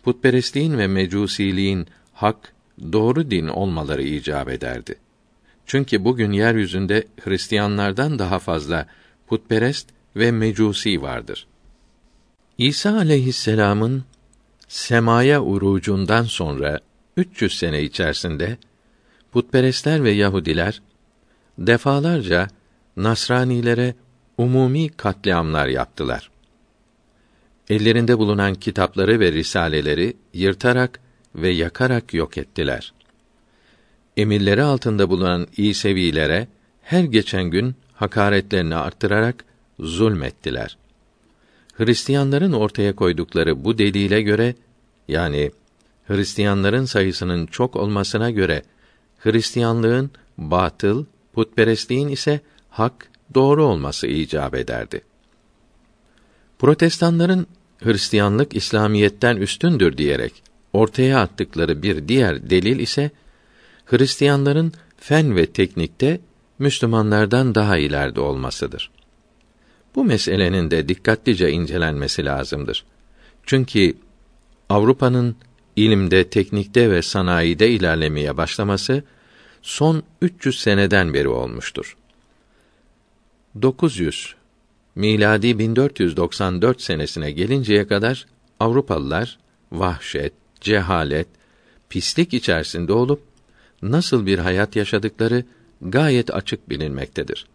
[0.03, 2.53] putperestliğin ve mecusiliğin hak,
[2.91, 4.95] doğru din olmaları icap ederdi.
[5.65, 8.87] Çünkü bugün yeryüzünde Hristiyanlardan daha fazla
[9.27, 11.47] putperest ve mecusi vardır.
[12.57, 14.03] İsa aleyhisselam'ın
[14.67, 16.79] semaya urucundan sonra
[17.17, 18.57] 300 sene içerisinde
[19.31, 20.81] putperestler ve Yahudiler
[21.57, 22.47] defalarca
[22.97, 23.95] Nasranilere
[24.37, 26.29] umumi katliamlar yaptılar.
[27.69, 30.99] Ellerinde bulunan kitapları ve risaleleri yırtarak
[31.35, 32.93] ve yakarak yok ettiler.
[34.17, 36.47] Emirleri altında bulunan İsevilere
[36.81, 39.45] her geçen gün hakaretlerini arttırarak
[39.79, 40.77] zulmettiler.
[41.73, 44.55] Hristiyanların ortaya koydukları bu delile göre
[45.07, 45.51] yani
[46.07, 48.63] Hristiyanların sayısının çok olmasına göre
[49.19, 52.39] Hristiyanlığın batıl, putperestliğin ise
[52.79, 55.01] hak, doğru olması icap ederdi.
[56.59, 57.47] Protestanların
[57.83, 63.11] Hristiyanlık İslamiyetten üstündür diyerek ortaya attıkları bir diğer delil ise
[63.85, 66.19] Hristiyanların fen ve teknikte
[66.59, 68.91] Müslümanlardan daha ileride olmasıdır.
[69.95, 72.85] Bu meselenin de dikkatlice incelenmesi lazımdır.
[73.45, 73.93] Çünkü
[74.69, 75.35] Avrupa'nın
[75.75, 79.03] ilimde, teknikte ve sanayide ilerlemeye başlaması
[79.61, 81.97] son 300 seneden beri olmuştur.
[83.61, 84.35] 900
[84.95, 88.25] miladi 1494 senesine gelinceye kadar
[88.59, 89.39] Avrupalılar
[89.71, 91.27] vahşet, cehalet,
[91.89, 93.21] pislik içerisinde olup
[93.81, 95.43] nasıl bir hayat yaşadıkları
[95.81, 97.47] gayet açık bilinmektedir.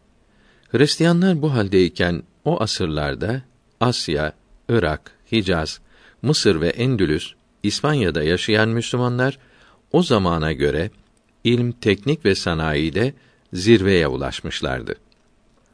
[0.70, 3.42] Hristiyanlar bu haldeyken o asırlarda
[3.80, 4.32] Asya,
[4.68, 5.80] Irak, Hicaz,
[6.22, 7.32] Mısır ve Endülüs,
[7.62, 9.38] İspanya'da yaşayan Müslümanlar
[9.92, 10.90] o zamana göre
[11.44, 13.14] ilm, teknik ve sanayide
[13.52, 14.96] zirveye ulaşmışlardı.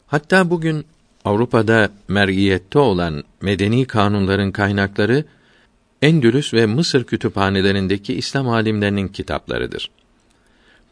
[0.08, 0.84] Hatta bugün
[1.24, 5.24] Avrupa'da mer'iyette olan medeni kanunların kaynakları
[6.02, 9.90] Endülüs ve Mısır kütüphanelerindeki İslam alimlerinin kitaplarıdır.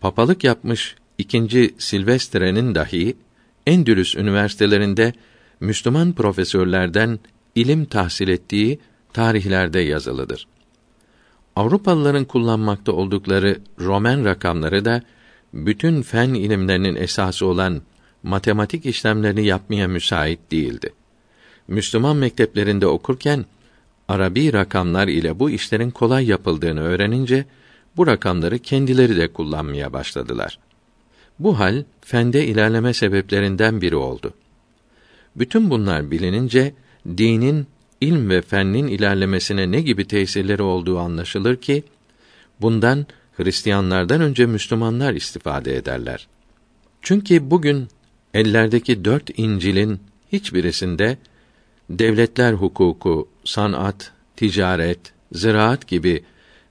[0.01, 3.17] Papalık yapmış ikinci Silvestre'nin dahi
[3.67, 5.12] Endülüs üniversitelerinde
[5.61, 7.19] Müslüman profesörlerden
[7.55, 8.79] ilim tahsil ettiği
[9.12, 10.47] tarihlerde yazılıdır.
[11.57, 15.03] Avrupalıların kullanmakta oldukları Roman rakamları da
[15.55, 17.83] bütün fen ilimlerinin esası olan
[18.23, 20.93] matematik işlemlerini yapmaya müsait değildi.
[21.69, 23.45] Müslüman mekteplerinde okurken
[24.09, 27.45] Arabi rakamlar ile bu işlerin kolay yapıldığını öğrenince
[27.97, 30.59] bu rakamları kendileri de kullanmaya başladılar.
[31.39, 34.35] Bu hal fende ilerleme sebeplerinden biri oldu.
[35.37, 36.75] Bütün bunlar bilinince
[37.09, 37.67] dinin
[38.01, 41.83] ilm ve fennin ilerlemesine ne gibi tesirleri olduğu anlaşılır ki
[42.61, 43.07] bundan
[43.37, 46.29] Hristiyanlardan önce Müslümanlar istifade ederler.
[47.03, 47.89] Çünkü bugün
[48.37, 50.01] ellerdeki dört İncil'in
[50.32, 51.18] hiçbirisinde
[51.91, 55.01] devletler hukuku, sanat, ticaret,
[55.32, 56.24] ziraat gibi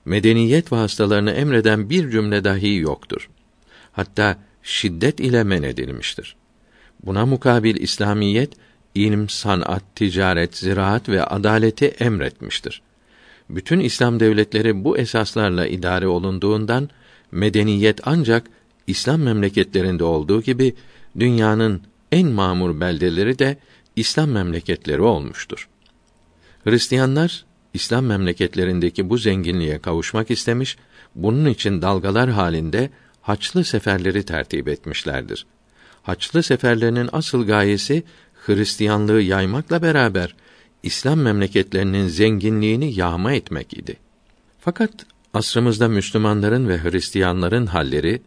[0.04, 3.30] medeniyet vasıtalarını emreden bir cümle dahi yoktur.
[3.92, 6.36] Hatta şiddet ile men edilmiştir.
[7.04, 8.52] Buna mukabil İslamiyet
[8.94, 12.82] ilm, sanat, ticaret, ziraat ve adaleti emretmiştir.
[13.50, 16.90] Bütün İslam devletleri bu esaslarla idare olunduğundan
[17.32, 18.46] medeniyet ancak
[18.86, 20.74] İslam memleketlerinde olduğu gibi
[21.18, 23.58] dünyanın en mamur beldeleri de
[23.96, 25.68] İslam memleketleri olmuştur.
[26.64, 27.44] Hristiyanlar
[27.74, 30.76] İslam memleketlerindeki bu zenginliğe kavuşmak istemiş,
[31.14, 32.90] bunun için dalgalar halinde
[33.22, 35.46] haçlı seferleri tertip etmişlerdir.
[36.02, 38.02] Haçlı seferlerinin asıl gayesi
[38.46, 40.34] Hristiyanlığı yaymakla beraber
[40.82, 43.96] İslam memleketlerinin zenginliğini yağma etmek idi.
[44.60, 44.90] Fakat
[45.34, 48.22] asrımızda Müslümanların ve Hristiyanların halleri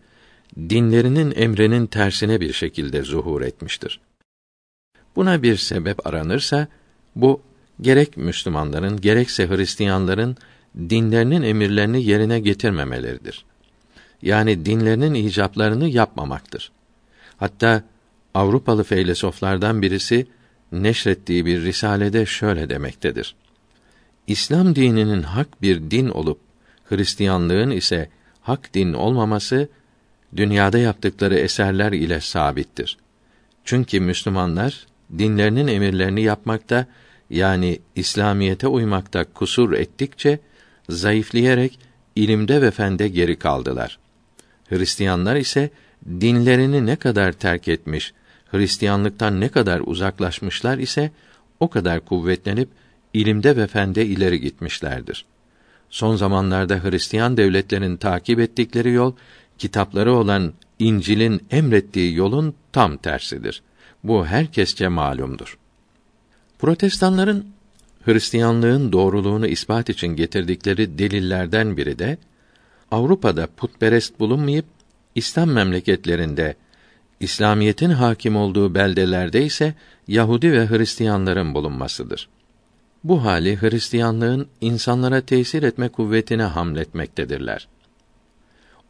[0.57, 3.99] dinlerinin emrinin tersine bir şekilde zuhur etmiştir.
[5.15, 6.67] Buna bir sebep aranırsa
[7.15, 7.41] bu
[7.81, 10.37] gerek Müslümanların gerekse Hristiyanların
[10.77, 13.45] dinlerinin emirlerini yerine getirmemeleridir.
[14.21, 16.71] Yani dinlerinin icaplarını yapmamaktır.
[17.37, 17.83] Hatta
[18.33, 20.27] Avrupalı feylesoflardan birisi
[20.71, 23.35] neşrettiği bir risalede şöyle demektedir.
[24.27, 26.39] İslam dininin hak bir din olup
[26.85, 28.09] Hristiyanlığın ise
[28.41, 29.69] hak din olmaması
[30.35, 32.97] dünyada yaptıkları eserler ile sabittir.
[33.65, 36.85] Çünkü Müslümanlar dinlerinin emirlerini yapmakta
[37.29, 40.39] yani İslamiyete uymakta kusur ettikçe
[40.89, 41.71] zayıflayarak
[42.15, 43.99] ilimde ve fende geri kaldılar.
[44.69, 45.69] Hristiyanlar ise
[46.07, 48.13] dinlerini ne kadar terk etmiş,
[48.51, 51.11] Hristiyanlıktan ne kadar uzaklaşmışlar ise
[51.59, 52.69] o kadar kuvvetlenip
[53.13, 55.25] ilimde ve fende ileri gitmişlerdir.
[55.89, 59.13] Son zamanlarda Hristiyan devletlerin takip ettikleri yol
[59.59, 63.61] kitapları olan İncil'in emrettiği yolun tam tersidir.
[64.03, 65.57] Bu herkesçe malumdur.
[66.59, 67.45] Protestanların
[68.03, 72.17] Hristiyanlığın doğruluğunu ispat için getirdikleri delillerden biri de
[72.91, 74.65] Avrupa'da putperest bulunmayıp
[75.15, 76.55] İslam memleketlerinde
[77.19, 79.75] İslamiyetin hakim olduğu beldelerde ise
[80.07, 82.29] Yahudi ve Hristiyanların bulunmasıdır.
[83.03, 87.67] Bu hali Hristiyanlığın insanlara tesir etme kuvvetine hamletmektedirler.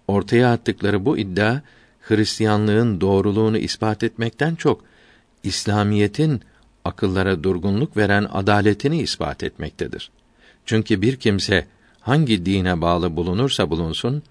[0.09, 1.61] Ortaya attıkları bu iddia
[2.01, 4.83] Hristiyanlığın doğruluğunu ispat etmekten çok
[5.43, 6.41] İslamiyetin
[6.85, 10.11] akıllara durgunluk veren adaletini ispat etmektedir.
[10.65, 11.67] Çünkü bir kimse
[11.99, 14.23] hangi dine bağlı bulunursa bulunsun,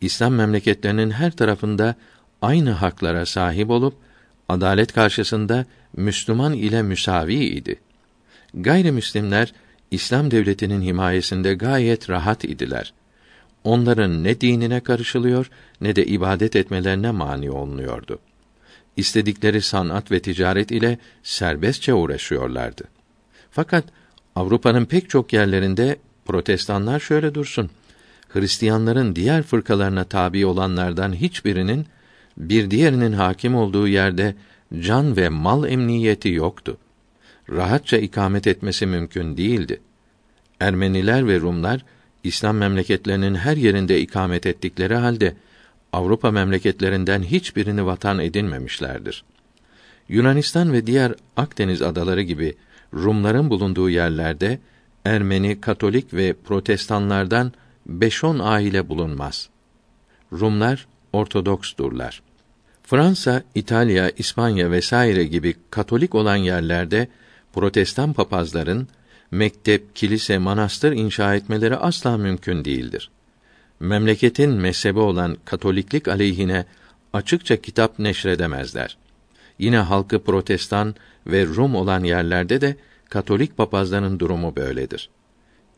[0.00, 1.94] İslam memleketlerinin her tarafında
[2.42, 3.94] aynı haklara sahip olup
[4.48, 5.66] adalet karşısında
[5.96, 7.80] Müslüman ile müsavi idi.
[8.54, 9.52] Gayrimüslimler
[9.90, 12.92] İslam devletinin himayesinde gayet rahat idiler.
[13.64, 15.50] Onların ne dinine karışılıyor
[15.80, 18.18] ne de ibadet etmelerine mani olunuyordu.
[18.96, 22.84] İstedikleri sanat ve ticaret ile serbestçe uğraşıyorlardı.
[23.50, 23.84] Fakat
[24.34, 27.70] Avrupa'nın pek çok yerlerinde protestanlar şöyle dursun.
[28.28, 31.86] Hristiyanların diğer fırkalarına tabi olanlardan hiçbirinin
[32.36, 34.34] bir diğerinin hakim olduğu yerde
[34.80, 36.78] can ve mal emniyeti yoktu.
[37.50, 39.80] Rahatça ikamet etmesi mümkün değildi.
[40.60, 41.84] Ermeniler ve Rumlar
[42.24, 45.36] İslam memleketlerinin her yerinde ikamet ettikleri halde
[45.92, 49.24] Avrupa memleketlerinden hiçbirini vatan edinmemişlerdir.
[50.08, 52.54] Yunanistan ve diğer Akdeniz adaları gibi
[52.94, 54.58] Rumların bulunduğu yerlerde
[55.04, 57.52] Ermeni, Katolik ve Protestanlardan
[57.86, 59.48] beş on aile bulunmaz.
[60.32, 62.22] Rumlar Ortodoksdurlar.
[62.82, 67.08] Fransa, İtalya, İspanya vesaire gibi Katolik olan yerlerde
[67.52, 68.88] Protestan papazların
[69.30, 73.10] mektep, kilise, manastır inşa etmeleri asla mümkün değildir.
[73.80, 76.64] Memleketin mezhebi olan Katoliklik aleyhine
[77.12, 78.96] açıkça kitap neşredemezler.
[79.58, 80.94] Yine halkı Protestan
[81.26, 82.76] ve Rum olan yerlerde de
[83.08, 85.10] Katolik papazlarının durumu böyledir.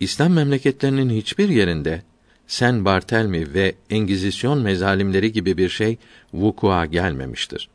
[0.00, 2.03] İslam memleketlerinin hiçbir yerinde
[2.46, 5.98] Sen Bartelmi ve Engizisyon mezalimleri gibi bir şey
[6.32, 7.68] vukua gelmemiştir.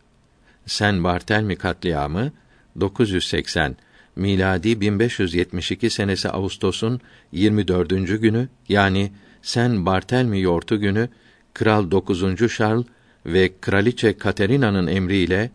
[0.65, 2.32] Sen Bartelmi katliamı
[2.80, 3.75] 980
[4.18, 7.01] miladi 1572 senesi Ağustos'un
[7.32, 7.89] 24.
[8.22, 9.11] günü yani
[9.41, 11.09] Sen Bartelmi yortu günü
[11.53, 12.20] Kral 9.
[12.57, 12.86] Charles
[13.26, 15.51] ve Kraliçe Katerina'nın emriyle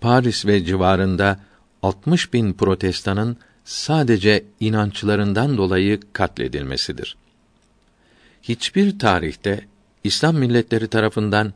[0.00, 1.40] Paris ve civarında
[1.82, 7.16] 60 bin protestanın sadece inançlarından dolayı katledilmesidir.
[8.42, 9.64] Hiçbir tarihte
[10.04, 11.52] İslam milletleri tarafından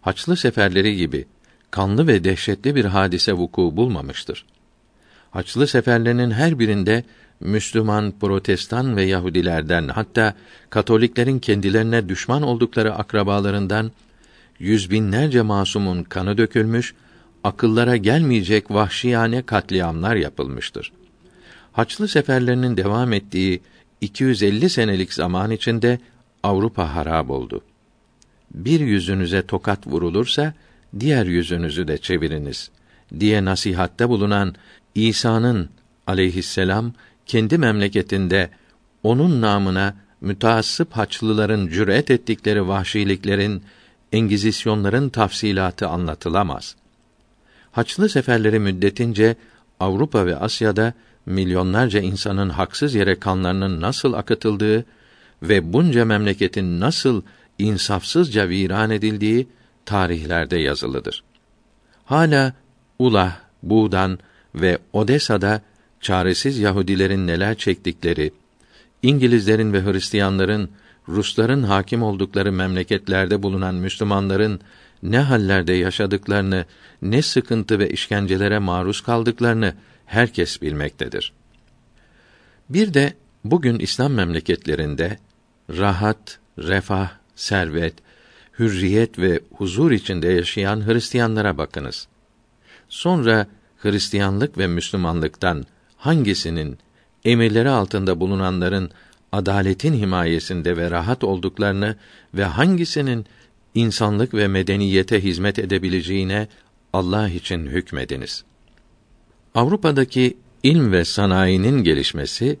[0.00, 1.26] Haçlı seferleri gibi
[1.70, 4.46] kanlı ve dehşetli bir hadise vuku bulmamıştır.
[5.36, 7.04] Haçlı seferlerinin her birinde
[7.40, 10.34] Müslüman, Protestan ve Yahudilerden hatta
[10.70, 13.92] Katoliklerin kendilerine düşman oldukları akrabalarından
[14.58, 16.94] yüz binlerce masumun kanı dökülmüş,
[17.44, 20.92] akıllara gelmeyecek vahşiyane katliamlar yapılmıştır.
[21.72, 23.60] Haçlı seferlerinin devam ettiği
[24.00, 25.98] 250 senelik zaman içinde
[26.42, 27.60] Avrupa harab oldu.
[28.54, 30.54] Bir yüzünüze tokat vurulursa
[31.00, 32.70] diğer yüzünüzü de çeviriniz
[33.20, 34.54] diye nasihatte bulunan
[34.96, 35.68] İsa'nın
[36.06, 36.92] aleyhisselam
[37.26, 38.50] kendi memleketinde
[39.02, 43.62] onun namına müteassıp Haçlıların cüret ettikleri vahşiliklerin,
[44.12, 46.76] engizisyonların tafsilatı anlatılamaz.
[47.72, 49.36] Haçlı seferleri müddetince
[49.80, 50.92] Avrupa ve Asya'da
[51.26, 54.84] milyonlarca insanın haksız yere kanlarının nasıl akıtıldığı
[55.42, 57.22] ve bunca memleketin nasıl
[57.58, 59.48] insafsızca viran edildiği
[59.86, 61.24] tarihlerde yazılıdır.
[62.04, 62.52] Hala
[62.98, 64.18] Ulah, Buğdan
[64.56, 65.62] ve Odessa'da
[66.00, 68.32] çaresiz Yahudilerin neler çektikleri,
[69.02, 70.70] İngilizlerin ve Hristiyanların
[71.08, 74.60] Rusların hakim oldukları memleketlerde bulunan Müslümanların
[75.02, 76.64] ne hallerde yaşadıklarını,
[77.02, 79.74] ne sıkıntı ve işkencelere maruz kaldıklarını
[80.06, 81.32] herkes bilmektedir.
[82.68, 83.12] Bir de
[83.44, 85.18] bugün İslam memleketlerinde
[85.70, 87.94] rahat, refah, servet,
[88.58, 92.08] hürriyet ve huzur içinde yaşayan Hristiyanlara bakınız.
[92.88, 93.46] Sonra
[93.78, 95.64] Hristiyanlık ve Müslümanlıktan
[95.96, 96.78] hangisinin
[97.24, 98.90] emirleri altında bulunanların
[99.32, 101.96] adaletin himayesinde ve rahat olduklarını
[102.34, 103.26] ve hangisinin
[103.74, 106.48] insanlık ve medeniyete hizmet edebileceğine
[106.92, 108.44] Allah için hükmediniz.
[109.54, 112.58] Avrupa'daki ilm ve sanayinin gelişmesi,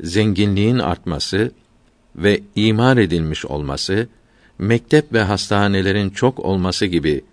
[0.00, 1.52] zenginliğin artması
[2.16, 4.08] ve imar edilmiş olması,
[4.58, 7.24] mektep ve hastanelerin çok olması gibi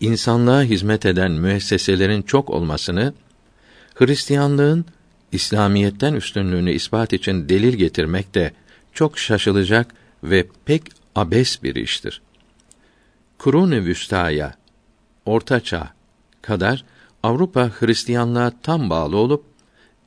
[0.00, 3.14] insanlığa hizmet eden müesseselerin çok olmasını
[3.94, 4.84] Hristiyanlığın
[5.32, 8.52] İslamiyetten üstünlüğünü ispat için delil getirmek de
[8.92, 10.82] çok şaşılacak ve pek
[11.14, 12.22] abes bir iştir.
[13.38, 14.54] Kurun-ı Vüsta'ya,
[15.26, 15.92] Orta Çağ
[16.42, 16.84] kadar
[17.22, 19.44] Avrupa Hristiyanlığa tam bağlı olup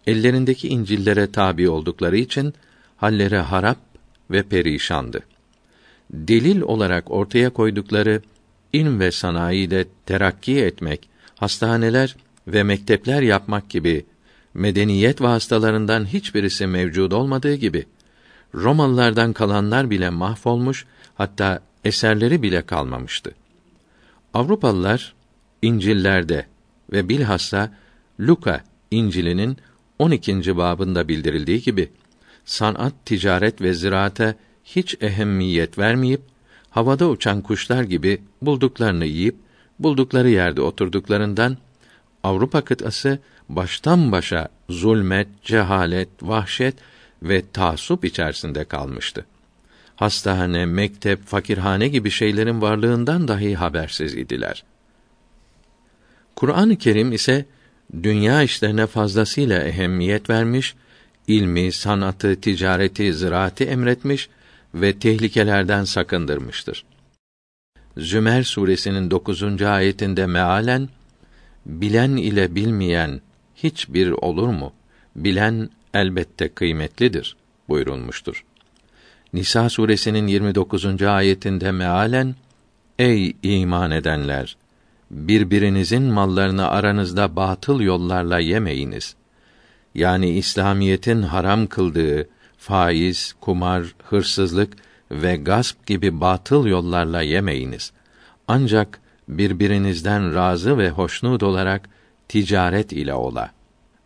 [0.07, 2.53] ellerindeki İncil'lere tabi oldukları için
[2.97, 3.77] halleri harap
[4.31, 5.19] ve perişandı.
[6.11, 8.21] Delil olarak ortaya koydukları
[8.73, 12.15] ilm ve sanayide terakki etmek, hastaneler
[12.47, 14.05] ve mektepler yapmak gibi
[14.53, 17.85] medeniyet vasıtalarından hiçbirisi mevcud olmadığı gibi
[18.55, 23.35] Romalılardan kalanlar bile mahvolmuş, hatta eserleri bile kalmamıştı.
[24.33, 25.13] Avrupalılar
[25.61, 26.45] İncil'lerde
[26.91, 27.73] ve bilhassa
[28.19, 29.57] Luka İncil'inin
[29.99, 30.57] 12.
[30.57, 31.91] babında bildirildiği gibi
[32.45, 36.21] sanat, ticaret ve ziraate hiç ehemmiyet vermeyip
[36.71, 39.35] havada uçan kuşlar gibi bulduklarını yiyip
[39.79, 41.57] buldukları yerde oturduklarından
[42.23, 43.19] Avrupa kıtası
[43.49, 46.75] baştan başa zulmet, cehalet, vahşet
[47.23, 49.25] ve taassup içerisinde kalmıştı.
[49.95, 54.63] Hastane, mektep, fakirhane gibi şeylerin varlığından dahi habersiz idiler.
[56.35, 57.45] Kur'an-ı Kerim ise
[58.03, 60.75] dünya işlerine fazlasıyla ehemmiyet vermiş,
[61.27, 64.29] ilmi, sanatı, ticareti, ziraati emretmiş
[64.73, 66.85] ve tehlikelerden sakındırmıştır.
[67.97, 69.61] Zümer suresinin 9.
[69.61, 70.89] ayetinde mealen
[71.65, 73.21] bilen ile bilmeyen
[73.55, 74.73] hiçbir olur mu?
[75.15, 77.35] Bilen elbette kıymetlidir
[77.69, 78.45] buyurulmuştur.
[79.33, 81.01] Nisa suresinin 29.
[81.01, 82.35] ayetinde mealen
[82.99, 84.57] Ey iman edenler
[85.11, 89.15] birbirinizin mallarını aranızda batıl yollarla yemeyiniz.
[89.95, 92.27] Yani İslamiyetin haram kıldığı
[92.61, 94.73] faiz, kumar, hırsızlık
[95.11, 97.91] ve gasp gibi batıl yollarla yemeyiniz.
[98.47, 101.89] Ancak birbirinizden razı ve hoşnut olarak
[102.27, 103.51] ticaret ile ola.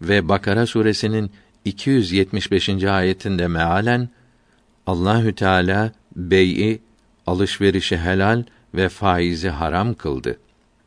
[0.01, 1.31] Ve Bakara suresinin
[1.65, 2.69] 275.
[2.83, 4.09] ayetinde mealen
[4.87, 6.81] Allahü Teala bey'i
[7.27, 8.43] alışverişi helal
[8.73, 10.39] ve faizi haram kıldı.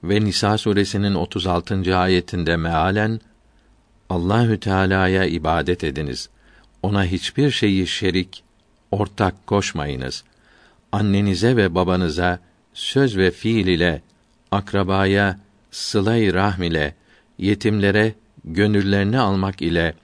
[0.05, 1.97] Ve Nisa suresinin 36.
[1.97, 3.21] ayetinde mealen
[4.11, 6.29] Allahü Teala'ya ibadet ediniz.
[6.83, 8.43] Ona hiçbir şeyi şerik,
[8.91, 10.25] ortak koşmayınız.
[10.93, 12.39] Annenize ve babanıza
[12.75, 14.03] söz ve fiil ile,
[14.51, 15.39] akrabaya
[15.71, 16.95] sılay rahm ile,
[17.39, 18.15] yetimlere
[18.45, 19.95] gönüllerini almak ile,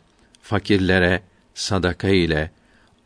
[0.42, 1.22] fakirlere
[1.54, 2.50] sadaka ile,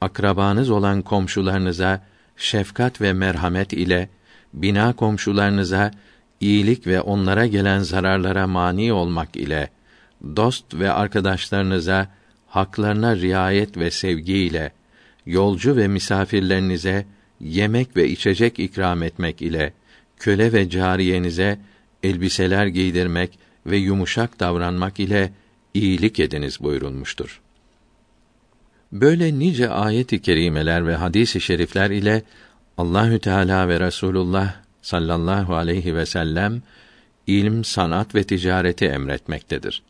[0.00, 2.02] akrabanız olan komşularınıza
[2.36, 4.08] şefkat ve merhamet ile,
[4.54, 5.90] bina komşularınıza
[6.40, 9.70] iyilik ve onlara gelen zararlara mani olmak ile,
[10.36, 12.06] dost ve arkadaşlarınıza
[12.49, 14.72] haklarına riayet ve sevgi ile,
[15.26, 17.07] yolcu ve misafirlerinize
[17.40, 19.72] yemek ve içecek ikram etmek ile,
[20.16, 21.59] köle ve cariyenize
[22.03, 25.32] elbiseler giydirmek ve yumuşak davranmak ile
[25.74, 27.40] iyilik ediniz buyurulmuştur.
[28.92, 32.22] Böyle nice ayet-i kerimeler ve hadis-i şerifler ile
[32.78, 36.62] Allahü Teala ve Resulullah sallallahu aleyhi ve sellem
[37.26, 39.82] ilm, sanat ve ticareti emretmektedir.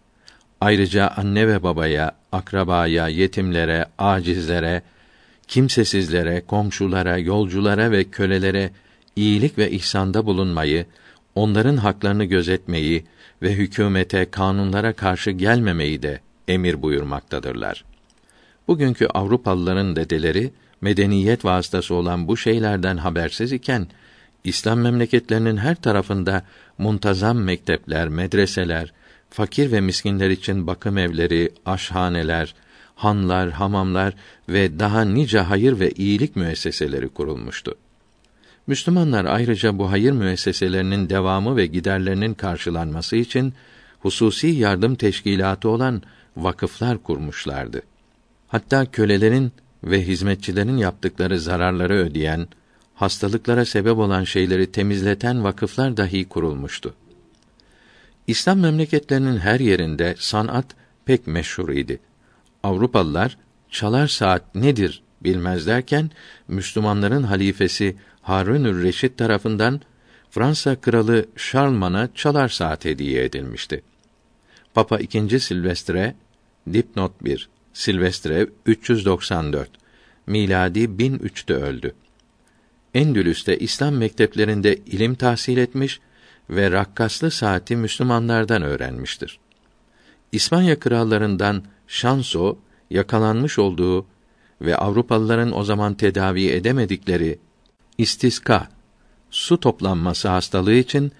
[0.60, 4.82] Ayrıca anne ve babaya, akrabaya, yetimlere, acizlere,
[5.48, 8.70] kimsesizlere, komşulara, yolculara ve kölelere
[9.16, 10.86] iyilik ve ihsanda bulunmayı,
[11.34, 13.04] onların haklarını gözetmeyi
[13.42, 17.84] ve hükümete, kanunlara karşı gelmemeyi de emir buyurmaktadırlar.
[18.68, 20.50] Bugünkü Avrupalıların dedeleri
[20.80, 23.86] medeniyet vasıtası olan bu şeylerden habersiz iken
[24.44, 26.42] İslam memleketlerinin her tarafında
[26.78, 28.92] muntazam mektepler, medreseler,
[29.30, 32.54] fakir ve miskinler için bakım evleri, aşhaneler,
[32.94, 34.14] hanlar, hamamlar
[34.48, 37.74] ve daha nice hayır ve iyilik müesseseleri kurulmuştu.
[38.66, 43.54] Müslümanlar ayrıca bu hayır müesseselerinin devamı ve giderlerinin karşılanması için
[44.00, 46.02] hususi yardım teşkilatı olan
[46.36, 47.82] vakıflar kurmuşlardı.
[48.48, 49.52] Hatta kölelerin
[49.84, 52.48] ve hizmetçilerin yaptıkları zararları ödeyen,
[52.94, 56.94] hastalıklara sebep olan şeyleri temizleten vakıflar dahi kurulmuştu.
[58.28, 60.66] İslam memleketlerinin her yerinde sanat
[61.04, 62.00] pek meşhur idi.
[62.62, 63.38] Avrupalılar
[63.70, 66.10] çalar saat nedir bilmezlerken
[66.48, 69.80] Müslümanların halifesi Harunür Reşit tarafından
[70.30, 73.82] Fransa kralı Şarlman'a çalar saat hediye edilmişti.
[74.74, 75.40] Papa II.
[75.40, 76.14] Silvestre
[76.72, 79.70] dipnot 1 Silvestre 394
[80.26, 81.94] miladi 1003'te öldü.
[82.94, 86.00] Endülüs'te İslam mekteplerinde ilim tahsil etmiş
[86.50, 89.38] ve rakkaslı saati Müslümanlardan öğrenmiştir.
[90.32, 92.58] İspanya krallarından Şanso
[92.90, 94.06] yakalanmış olduğu
[94.60, 97.38] ve Avrupalıların o zaman tedavi edemedikleri
[97.98, 98.68] istiska
[99.30, 101.12] su toplanması hastalığı için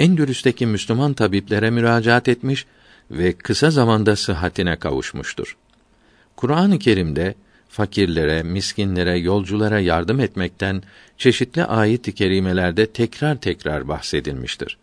[0.00, 2.66] Endülüs'teki Müslüman tabiplere müracaat etmiş
[3.10, 5.56] ve kısa zamanda sıhhatine kavuşmuştur.
[6.36, 7.34] Kur'an-ı Kerim'de
[7.74, 10.82] fakirlere, miskinlere, yolculara yardım etmekten
[11.18, 14.78] çeşitli ayet-i kerimelerde tekrar tekrar bahsedilmiştir.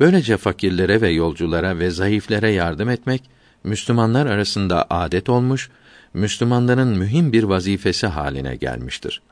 [0.00, 3.22] Böylece fakirlere ve yolculara ve zayıflere yardım etmek
[3.64, 5.70] Müslümanlar arasında adet olmuş,
[6.14, 9.22] Müslümanların mühim bir vazifesi haline gelmiştir.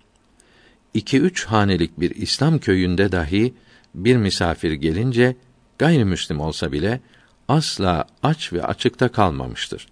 [0.95, 3.55] İki üç hanelik bir İslam köyünde dahi
[3.95, 5.37] bir misafir gelince
[5.79, 7.01] gayrimüslim olsa bile
[7.49, 9.87] asla aç ve açıkta kalmamıştır.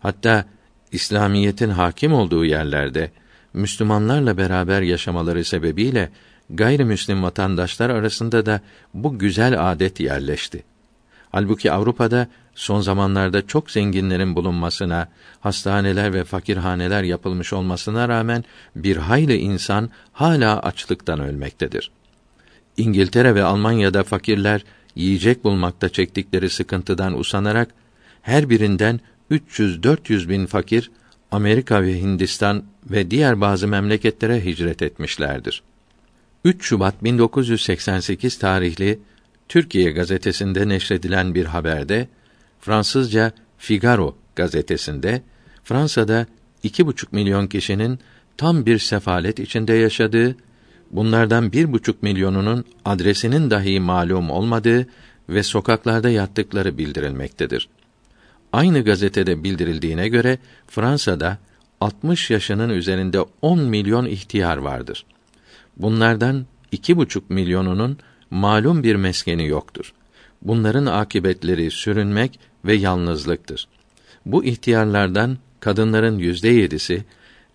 [0.00, 0.44] Hatta
[0.92, 3.10] İslamiyetin hakim olduğu yerlerde
[3.54, 6.10] Müslümanlarla beraber yaşamaları sebebiyle
[6.50, 8.60] gayrimüslim vatandaşlar arasında da
[8.94, 10.64] bu güzel adet yerleşti.
[11.30, 15.08] Halbuki Avrupa'da son zamanlarda çok zenginlerin bulunmasına,
[15.40, 18.44] hastaneler ve fakirhaneler yapılmış olmasına rağmen
[18.76, 21.90] bir hayli insan hala açlıktan ölmektedir.
[22.76, 24.64] İngiltere ve Almanya'da fakirler
[24.94, 27.68] yiyecek bulmakta çektikleri sıkıntıdan usanarak
[28.22, 29.00] her birinden
[29.30, 30.90] 300-400 bin fakir
[31.30, 35.62] Amerika ve Hindistan ve diğer bazı memleketlere hicret etmişlerdir.
[36.44, 38.98] 3 Şubat 1988 tarihli
[39.48, 42.08] Türkiye gazetesinde neşredilen bir haberde
[42.60, 45.22] Fransızca Figaro gazetesinde
[45.64, 46.26] Fransa'da
[46.62, 47.98] iki buçuk milyon kişinin
[48.36, 50.36] tam bir sefalet içinde yaşadığı,
[50.90, 54.86] bunlardan bir buçuk milyonunun adresinin dahi malum olmadığı
[55.28, 57.68] ve sokaklarda yattıkları bildirilmektedir.
[58.52, 61.38] Aynı gazetede bildirildiğine göre Fransa'da
[61.80, 65.04] 60 yaşının üzerinde 10 milyon ihtiyar vardır.
[65.76, 67.98] Bunlardan iki buçuk milyonunun
[68.30, 69.92] malum bir meskeni yoktur.
[70.42, 73.68] Bunların akibetleri sürünmek ve yalnızlıktır.
[74.26, 77.04] Bu ihtiyarlardan kadınların yüzde yedisi,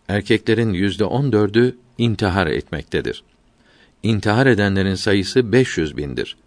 [0.07, 3.23] erkeklerin yüzde on dördü intihar etmektedir.
[4.03, 6.37] İntihar edenlerin sayısı 500 bindir.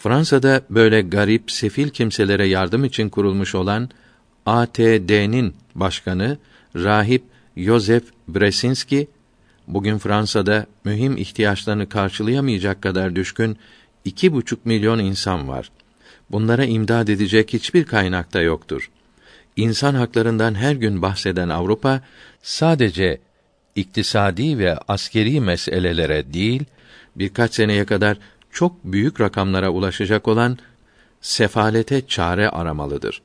[0.00, 3.90] Fransa'da böyle garip, sefil kimselere yardım için kurulmuş olan
[4.46, 6.38] ATD'nin başkanı
[6.76, 7.22] rahip
[7.56, 9.08] Joseph Bresinski
[9.68, 13.58] bugün Fransa'da mühim ihtiyaçlarını karşılayamayacak kadar düşkün
[14.04, 15.70] iki buçuk milyon insan var.
[16.30, 18.90] Bunlara imdad edecek hiçbir kaynakta yoktur.
[19.56, 22.00] İnsan haklarından her gün bahseden Avrupa
[22.42, 23.20] sadece
[23.76, 26.64] iktisadi ve askeri meselelere değil,
[27.16, 28.16] birkaç seneye kadar
[28.52, 30.58] çok büyük rakamlara ulaşacak olan
[31.20, 33.22] sefalete çare aramalıdır.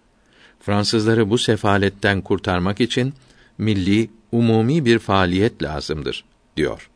[0.60, 3.14] Fransızları bu sefaletten kurtarmak için
[3.58, 6.24] milli, umumi bir faaliyet lazımdır,
[6.58, 6.90] diyor.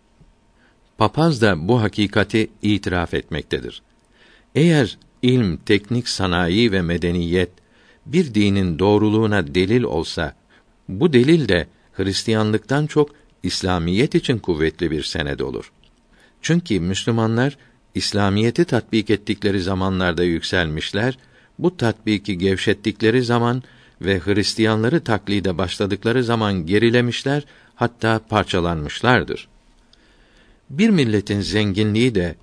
[0.98, 3.82] Papaz da bu hakikati itiraf etmektedir.
[4.56, 7.50] Eğer ilm, teknik, sanayi ve medeniyet
[8.06, 10.36] bir dinin doğruluğuna delil olsa,
[10.90, 13.10] bu delil de Hristiyanlıktan çok
[13.44, 15.72] İslamiyet için kuvvetli bir sened olur.
[16.42, 17.58] Çünkü Müslümanlar
[18.00, 21.18] İslamiyeti tatbik ettikleri zamanlarda yükselmişler,
[21.60, 23.64] bu tatbiki gevşettikleri zaman
[24.02, 27.44] ve Hristiyanları taklide başladıkları zaman gerilemişler,
[27.76, 29.48] hatta parçalanmışlardır.
[30.70, 32.36] Bir milletin zenginliği de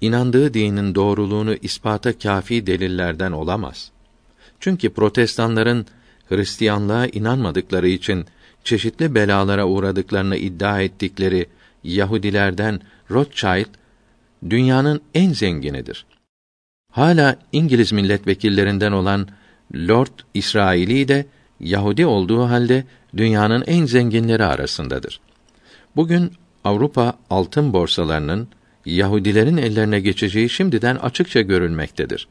[0.00, 3.90] inandığı dinin doğruluğunu ispata kafi delillerden olamaz.
[4.60, 5.86] Çünkü protestanların
[6.28, 8.24] Hristiyanlığa inanmadıkları için
[8.64, 11.46] çeşitli belalara uğradıklarını iddia ettikleri
[11.84, 12.80] Yahudilerden
[13.10, 13.80] Rothschild
[14.50, 16.06] dünyanın en zenginidir.
[16.92, 19.28] Hala İngiliz milletvekillerinden olan
[19.74, 21.26] Lord İsraili de
[21.60, 22.84] Yahudi olduğu halde
[23.16, 25.20] dünyanın en zenginleri arasındadır.
[25.96, 26.32] Bugün
[26.64, 28.48] Avrupa altın borsalarının
[28.86, 32.28] Yahudilerin ellerine geçeceği şimdiden açıkça görülmektedir.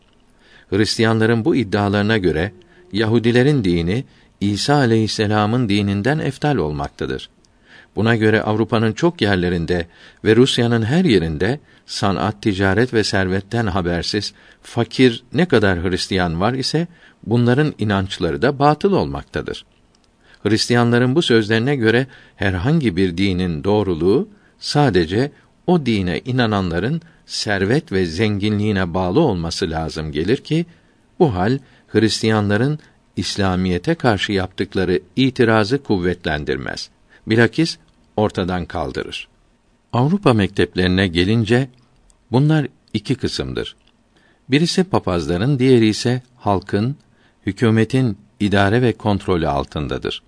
[0.69, 2.51] Hristiyanların bu iddialarına göre
[2.93, 4.03] Yahudilerin dini
[4.41, 7.29] İsa aleyhisselam'ın dininden eftal olmaktadır.
[7.99, 9.87] Buna göre Avrupa'nın çok yerlerinde
[10.25, 16.87] ve Rusya'nın her yerinde sanat, ticaret ve servetten habersiz fakir ne kadar Hristiyan var ise
[17.23, 19.65] bunların inançları da batıl olmaktadır.
[20.43, 25.31] Hristiyanların bu sözlerine göre herhangi bir dinin doğruluğu sadece
[25.67, 30.65] o dine inananların servet ve zenginliğine bağlı olması lazım gelir ki
[31.19, 32.79] bu hal Hristiyanların
[33.15, 36.89] İslamiyete karşı yaptıkları itirazı kuvvetlendirmez.
[37.27, 37.77] Bilakis
[38.19, 39.27] ortadan kaldırır.
[39.93, 41.69] Avrupa mekteplerine gelince
[42.31, 43.75] bunlar iki kısımdır.
[44.49, 46.95] Birisi papazların, diğeri ise halkın,
[47.45, 50.23] hükümetin idare ve kontrolü altındadır.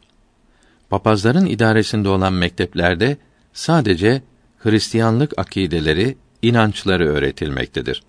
[0.90, 3.18] Papazların idaresinde olan mekteplerde
[3.54, 4.22] sadece
[4.58, 8.04] Hristiyanlık akideleri, inançları öğretilmektedir.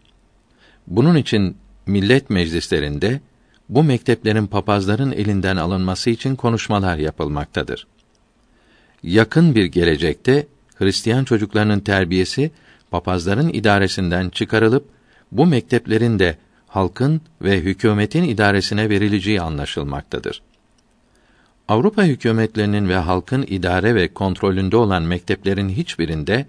[0.87, 1.57] Bunun için
[1.87, 3.21] millet meclislerinde
[3.69, 7.87] bu mekteplerin papazların elinden alınması için konuşmalar yapılmaktadır.
[9.03, 12.51] Yakın bir gelecekte Hristiyan çocuklarının terbiyesi
[12.91, 14.89] papazların idaresinden çıkarılıp
[15.33, 20.43] bu mekteplerin de halkın ve hükümetin idaresine verileceği anlaşılmaktadır.
[21.69, 26.47] Avrupa hükümetlerinin ve halkın idare ve kontrolünde olan mekteplerin hiçbirinde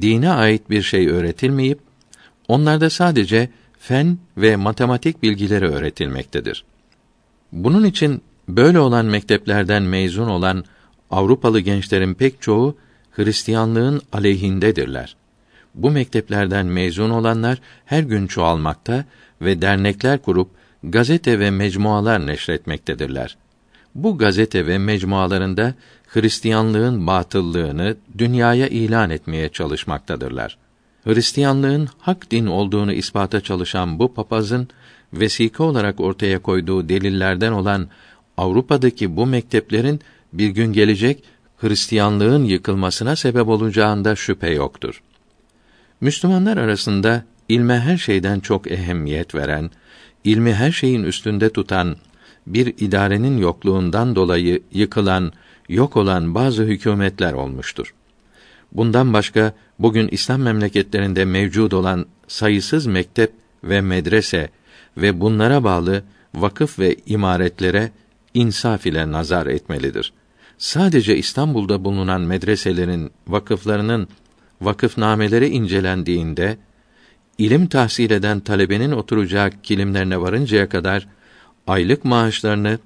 [0.00, 1.78] dine ait bir şey öğretilmeyip
[2.48, 3.48] onlarda sadece
[3.78, 6.64] fen ve matematik bilgileri öğretilmektedir.
[7.52, 10.64] Bunun için böyle olan mekteplerden mezun olan
[11.10, 12.76] Avrupalı gençlerin pek çoğu
[13.10, 15.16] Hristiyanlığın aleyhindedirler.
[15.74, 19.04] Bu mekteplerden mezun olanlar her gün çoğalmakta
[19.42, 20.48] ve dernekler kurup
[20.82, 23.36] gazete ve mecmualar neşretmektedirler.
[23.94, 25.74] Bu gazete ve mecmualarında
[26.06, 30.58] Hristiyanlığın batıllığını dünyaya ilan etmeye çalışmaktadırlar.
[31.04, 34.68] Hristiyanlığın hak din olduğunu ispata çalışan bu papazın
[35.12, 37.88] vesika olarak ortaya koyduğu delillerden olan
[38.36, 40.00] Avrupa'daki bu mekteplerin
[40.32, 41.24] bir gün gelecek
[41.56, 45.02] Hristiyanlığın yıkılmasına sebep olacağında şüphe yoktur.
[46.00, 49.70] Müslümanlar arasında ilme her şeyden çok ehemmiyet veren,
[50.24, 51.96] ilmi her şeyin üstünde tutan,
[52.46, 55.32] bir idarenin yokluğundan dolayı yıkılan,
[55.68, 57.94] yok olan bazı hükümetler olmuştur.
[58.72, 63.32] Bundan başka bugün İslam memleketlerinde mevcud olan sayısız mektep
[63.64, 64.48] ve medrese
[64.96, 66.02] ve bunlara bağlı
[66.34, 67.90] vakıf ve imaretlere
[68.34, 70.12] insaf ile nazar etmelidir.
[70.60, 74.08] Sadece İstanbul'da bulunan medreselerin, vakıflarının
[74.60, 76.56] vakıfnameleri incelendiğinde
[77.38, 81.08] ilim tahsil eden talebenin oturacağı kilimlerine varıncaya kadar
[81.66, 82.78] aylık maaşlarını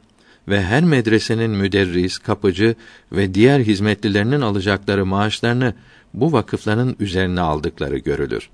[0.48, 2.74] ve her medresenin müderris, kapıcı
[3.12, 5.74] ve diğer hizmetlilerinin alacakları maaşlarını
[6.14, 8.51] bu vakıfların üzerine aldıkları görülür.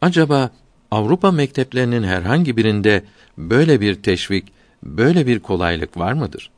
[0.00, 0.50] Acaba
[0.90, 3.04] Avrupa mekteplerinin herhangi birinde
[3.38, 4.52] böyle bir teşvik,
[4.82, 6.50] böyle bir kolaylık var mıdır?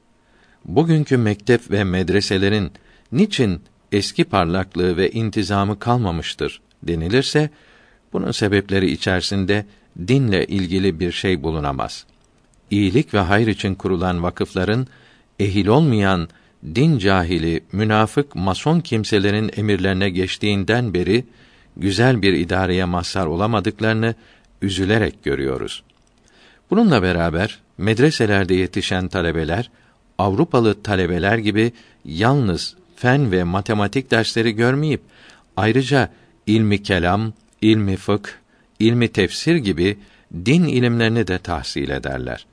[0.64, 2.70] Bugünkü mektep ve medreselerin
[3.12, 3.60] niçin
[3.92, 7.50] eski parlaklığı ve intizamı kalmamıştır denilirse
[8.12, 9.66] bunun sebepleri içerisinde
[10.08, 12.06] dinle ilgili bir şey bulunamaz.
[12.70, 14.86] İyilik ve hayır için kurulan vakıfların
[15.40, 16.28] ehil olmayan
[16.74, 21.24] din cahili, münafık, mason kimselerin emirlerine geçtiğinden beri
[21.76, 24.14] güzel bir idareye mazhar olamadıklarını
[24.62, 25.82] üzülerek görüyoruz.
[26.70, 29.70] Bununla beraber medreselerde yetişen talebeler
[30.18, 31.72] Avrupalı talebeler gibi
[32.04, 35.00] yalnız fen ve matematik dersleri görmeyip
[35.56, 36.08] ayrıca
[36.46, 38.28] ilmi kelam, ilmi fıkh,
[38.78, 39.98] ilmi tefsir gibi
[40.34, 42.46] din ilimlerini de tahsil ederler.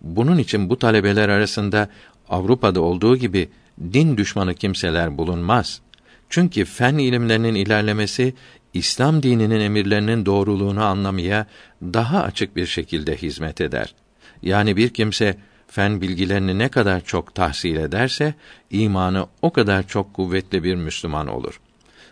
[0.00, 1.88] Bunun için bu talebeler arasında
[2.28, 3.48] Avrupa'da olduğu gibi
[3.92, 5.80] din düşmanı kimseler bulunmaz.
[6.28, 8.34] Çünkü fen ilimlerinin ilerlemesi
[8.74, 11.46] İslam dininin emirlerinin doğruluğunu anlamaya
[11.82, 13.94] daha açık bir şekilde hizmet eder.
[14.42, 15.36] Yani bir kimse
[15.68, 18.34] fen bilgilerini ne kadar çok tahsil ederse
[18.70, 21.60] imanı o kadar çok kuvvetli bir Müslüman olur.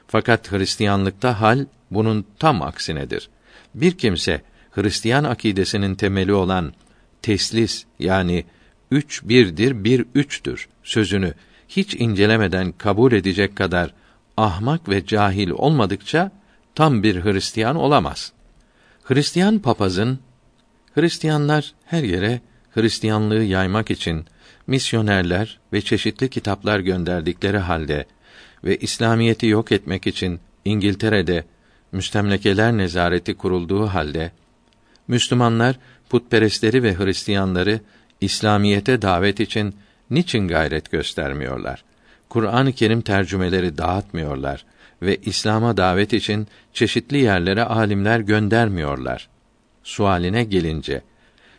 [0.06, 3.28] Fakat Hristiyanlıkta hal bunun tam aksinedir.
[3.74, 4.40] Bir kimse
[4.70, 6.72] Hristiyan akidesinin temeli olan
[7.22, 8.44] teslis yani
[8.90, 11.34] üç birdir bir üçtür sözünü
[11.68, 13.94] hiç incelemeden kabul edecek kadar
[14.36, 16.30] ahmak ve cahil olmadıkça
[16.74, 18.32] tam bir Hristiyan olamaz.
[19.04, 20.18] Hristiyan papazın
[20.94, 22.40] Hristiyanlar her yere
[22.74, 24.24] Hristiyanlığı yaymak için
[24.66, 28.06] misyonerler ve çeşitli kitaplar gönderdikleri halde
[28.64, 31.44] ve İslamiyeti yok etmek için İngiltere'de
[31.92, 34.32] müstemlekeler nezareti kurulduğu halde
[35.08, 35.76] Müslümanlar
[36.08, 37.80] putperestleri ve Hristiyanları
[38.20, 39.74] İslamiyete davet için
[40.10, 41.84] niçin gayret göstermiyorlar?
[42.28, 44.64] Kur'an-ı Kerim tercümeleri dağıtmıyorlar
[45.02, 49.28] ve İslam'a davet için çeşitli yerlere alimler göndermiyorlar.
[49.84, 51.02] Sualine gelince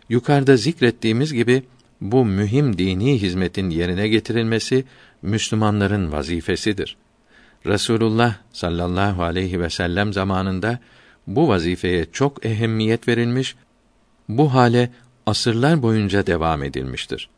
[0.10, 1.64] yukarıda zikrettiğimiz gibi
[2.02, 4.86] bu mühim dini hizmetin yerine getirilmesi
[5.22, 6.98] Müslümanların vazifesidir.
[7.66, 10.80] Resulullah sallallahu aleyhi ve sellem zamanında
[11.28, 13.56] bu vazifeye çok ehemmiyet verilmiş,
[14.30, 14.90] bu hale
[15.26, 17.30] asırlar boyunca devam edilmiştir.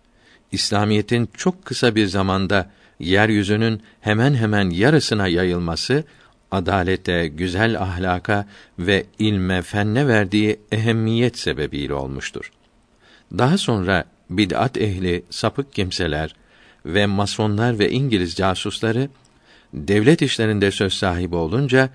[0.51, 6.03] İslamiyetin çok kısa bir zamanda yeryüzünün hemen hemen yarısına yayılması
[6.51, 8.47] adalete, güzel ahlaka
[8.79, 12.51] ve ilme, fenne verdiği ehemmiyet sebebiyle olmuştur.
[13.37, 16.35] Daha sonra bid'at ehli, sapık kimseler
[16.85, 19.09] ve masonlar ve İngiliz casusları
[19.73, 21.89] devlet işlerinde söz sahibi olunca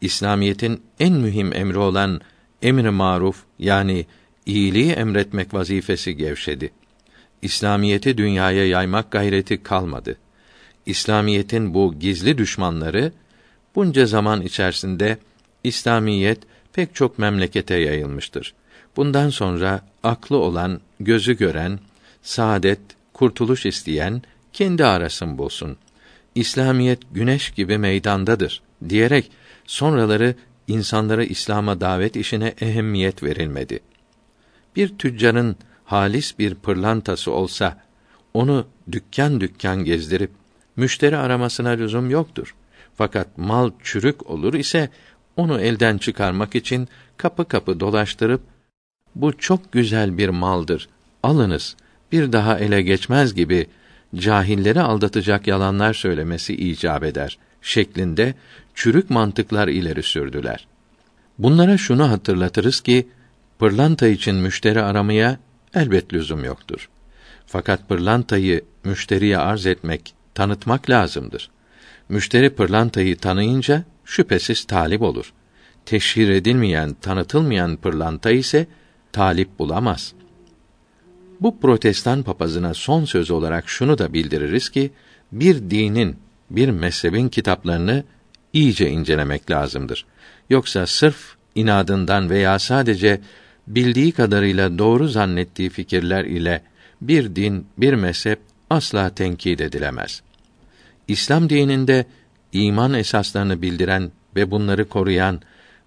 [0.00, 2.20] İslamiyetin en mühim emri olan
[2.62, 4.06] emri maruf yani
[4.46, 6.70] iyiliği emretmek vazifesi gevşedi.
[7.42, 10.16] İslamiyeti dünyaya yaymak gayreti kalmadı.
[10.86, 13.12] İslamiyetin bu gizli düşmanları
[13.76, 15.18] bunca zaman içerisinde
[15.64, 16.38] İslamiyet
[16.72, 18.54] pek çok memlekete yayılmıştır.
[18.96, 21.78] Bundan sonra aklı olan, gözü gören,
[22.22, 22.80] saadet,
[23.12, 24.22] kurtuluş isteyen
[24.52, 25.76] kendi arasın bulsun.
[26.34, 29.30] İslamiyet güneş gibi meydandadır diyerek
[29.66, 30.34] sonraları
[30.68, 33.80] insanları İslam'a davet işine ehemmiyet verilmedi.
[34.76, 37.82] Bir tüccarın halis bir pırlantası olsa
[38.34, 40.30] onu dükkan dükkan gezdirip
[40.76, 42.54] müşteri aramasına lüzum yoktur.
[42.96, 44.90] Fakat mal çürük olur ise
[45.36, 48.40] onu elden çıkarmak için kapı kapı dolaştırıp
[49.14, 50.88] bu çok güzel bir maldır.
[51.22, 51.76] Alınız.
[52.12, 53.66] Bir daha ele geçmez gibi
[54.14, 58.34] cahilleri aldatacak yalanlar söylemesi icap eder şeklinde
[58.74, 60.66] çürük mantıklar ileri sürdüler.
[61.38, 63.08] Bunlara şunu hatırlatırız ki
[63.58, 65.38] pırlanta için müşteri aramaya
[65.74, 66.88] elbet lüzum yoktur.
[67.46, 71.50] Fakat pırlantayı müşteriye arz etmek, tanıtmak lazımdır.
[72.08, 75.32] Müşteri pırlantayı tanıyınca şüphesiz talip olur.
[75.86, 78.66] Teşhir edilmeyen, tanıtılmayan pırlanta ise
[79.12, 80.12] talip bulamaz.
[81.40, 84.90] Bu protestan papazına son söz olarak şunu da bildiririz ki
[85.32, 86.16] bir dinin,
[86.50, 88.04] bir mezhebin kitaplarını
[88.52, 90.06] iyice incelemek lazımdır.
[90.50, 93.20] Yoksa sırf inadından veya sadece
[93.66, 96.62] bildiği kadarıyla doğru zannettiği fikirler ile
[97.00, 98.38] bir din, bir mezhep
[98.70, 100.22] asla tenkit edilemez.
[101.08, 102.06] İslam dininde
[102.52, 105.40] iman esaslarını bildiren ve bunları koruyan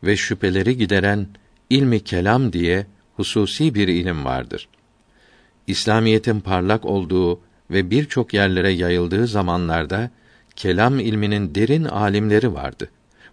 [0.04, 1.28] ve şüpheleri gideren
[1.70, 2.86] ilmi kelam diye
[3.16, 4.68] hususi bir ilim vardır.
[5.68, 7.40] İslamiyetin parlak olduğu
[7.72, 10.12] ve birçok yerlere yayıldığı zamanlarda
[10.56, 12.90] kelam ilminin derin alimleri vardı.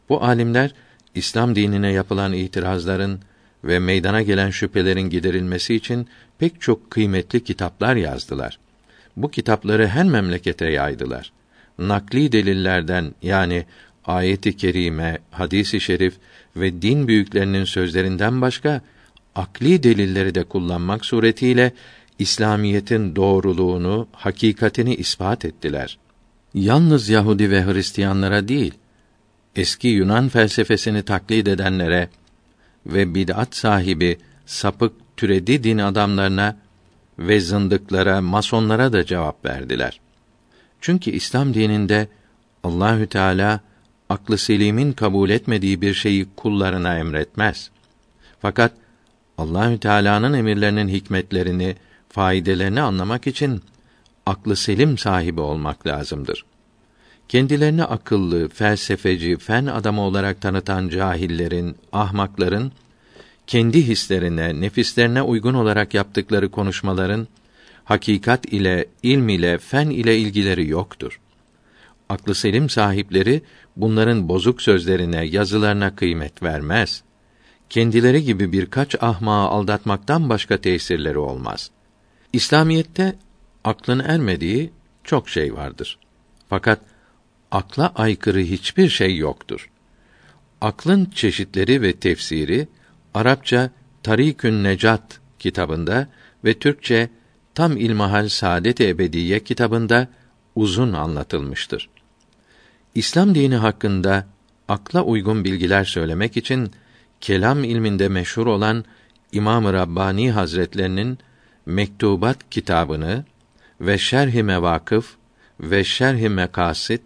[0.09, 0.75] Bu alimler
[1.15, 3.21] İslam dinine yapılan itirazların
[3.65, 6.09] ve meydana gelen şüphelerin giderilmesi için
[6.39, 8.59] pek çok kıymetli kitaplar yazdılar.
[9.17, 11.33] Bu kitapları her memlekete yaydılar.
[11.79, 13.67] Nakli delillerden yani
[14.05, 16.15] ayeti kerime, hadisi şerif
[16.57, 18.81] ve din büyüklerinin sözlerinden başka
[19.35, 21.73] akli delilleri de kullanmak suretiyle
[22.19, 25.99] İslamiyetin doğruluğunu, hakikatini ispat ettiler.
[26.55, 28.75] Yalnız Yahudi ve Hristiyanlara değil,
[29.57, 32.09] eski Yunan felsefesini taklit edenlere
[32.87, 36.57] ve bid'at sahibi sapık türedi din adamlarına
[37.19, 40.01] ve zındıklara, masonlara da cevap verdiler.
[40.87, 42.09] Çünkü İslam dininde
[42.65, 43.61] Allahü Teala
[44.09, 47.71] aklı selimin kabul etmediği bir şeyi kullarına emretmez.
[48.41, 48.73] Fakat
[49.39, 51.77] Allahü Teala'nın emirlerinin hikmetlerini,
[52.09, 53.63] faydelerini anlamak için
[54.27, 56.45] aklı selim sahibi olmak lazımdır.
[57.29, 62.73] Kendilerini akıllı, felsefeci, fen adamı olarak tanıtan cahillerin, ahmakların
[63.47, 67.29] kendi hislerine, nefislerine uygun olarak yaptıkları konuşmaların
[67.87, 71.21] hakikat ile, ilm ile, fen ile ilgileri yoktur.
[72.09, 73.43] Aklı selim sahipleri
[73.77, 77.03] bunların bozuk sözlerine, yazılarına kıymet vermez.
[77.71, 81.71] Kendileri gibi birkaç ahmağı aldatmaktan başka tesirleri olmaz.
[82.33, 83.17] İslamiyette
[83.65, 84.71] aklın ermediği
[85.05, 85.99] çok şey vardır.
[86.49, 86.81] Fakat
[87.51, 89.71] akla aykırı hiçbir şey yoktur.
[90.61, 92.69] Aklın çeşitleri ve tefsiri
[93.15, 93.71] Arapça
[94.03, 96.09] Tarikün Necat kitabında
[96.45, 97.11] ve Türkçe
[97.57, 100.09] Tam İlmahal Saadet Ebediye kitabında
[100.55, 101.89] uzun anlatılmıştır.
[102.95, 104.27] İslam dini hakkında
[104.69, 106.71] akla uygun bilgiler söylemek için
[107.21, 108.85] kelam ilminde meşhur olan
[109.33, 111.19] İmam-ı Rabbani Hazretlerinin
[111.67, 113.25] Mektubat kitabını
[113.81, 115.17] ve Şerh-i Mevakıf
[115.61, 117.03] ve Şerh-i Mekasit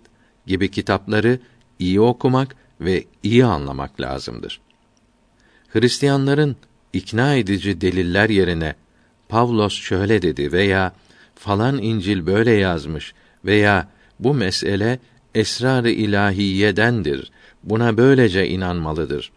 [0.47, 1.39] gibi kitapları
[1.79, 4.61] iyi okumak ve iyi anlamak lazımdır.
[5.69, 6.57] Hristiyanların
[6.93, 8.75] ikna edici deliller yerine
[9.31, 10.93] Pavlos şöyle dedi veya
[11.35, 13.89] falan İncil böyle yazmış veya
[14.21, 14.99] bu mesele
[15.35, 17.31] esrar-ı ilahiyedendir.
[17.65, 19.33] Buna böylece inanmalıdır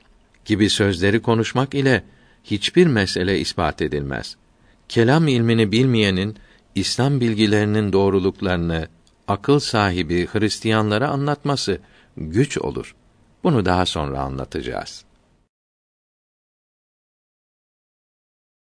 [0.46, 2.04] gibi sözleri konuşmak ile
[2.44, 4.36] hiçbir mesele ispat edilmez.
[4.90, 6.36] Kelam ilmini bilmeyenin
[6.76, 8.88] İslam bilgilerinin doğruluklarını
[9.28, 11.80] akıl sahibi Hristiyanlara anlatması
[12.18, 12.96] güç olur.
[13.44, 15.04] Bunu daha sonra anlatacağız.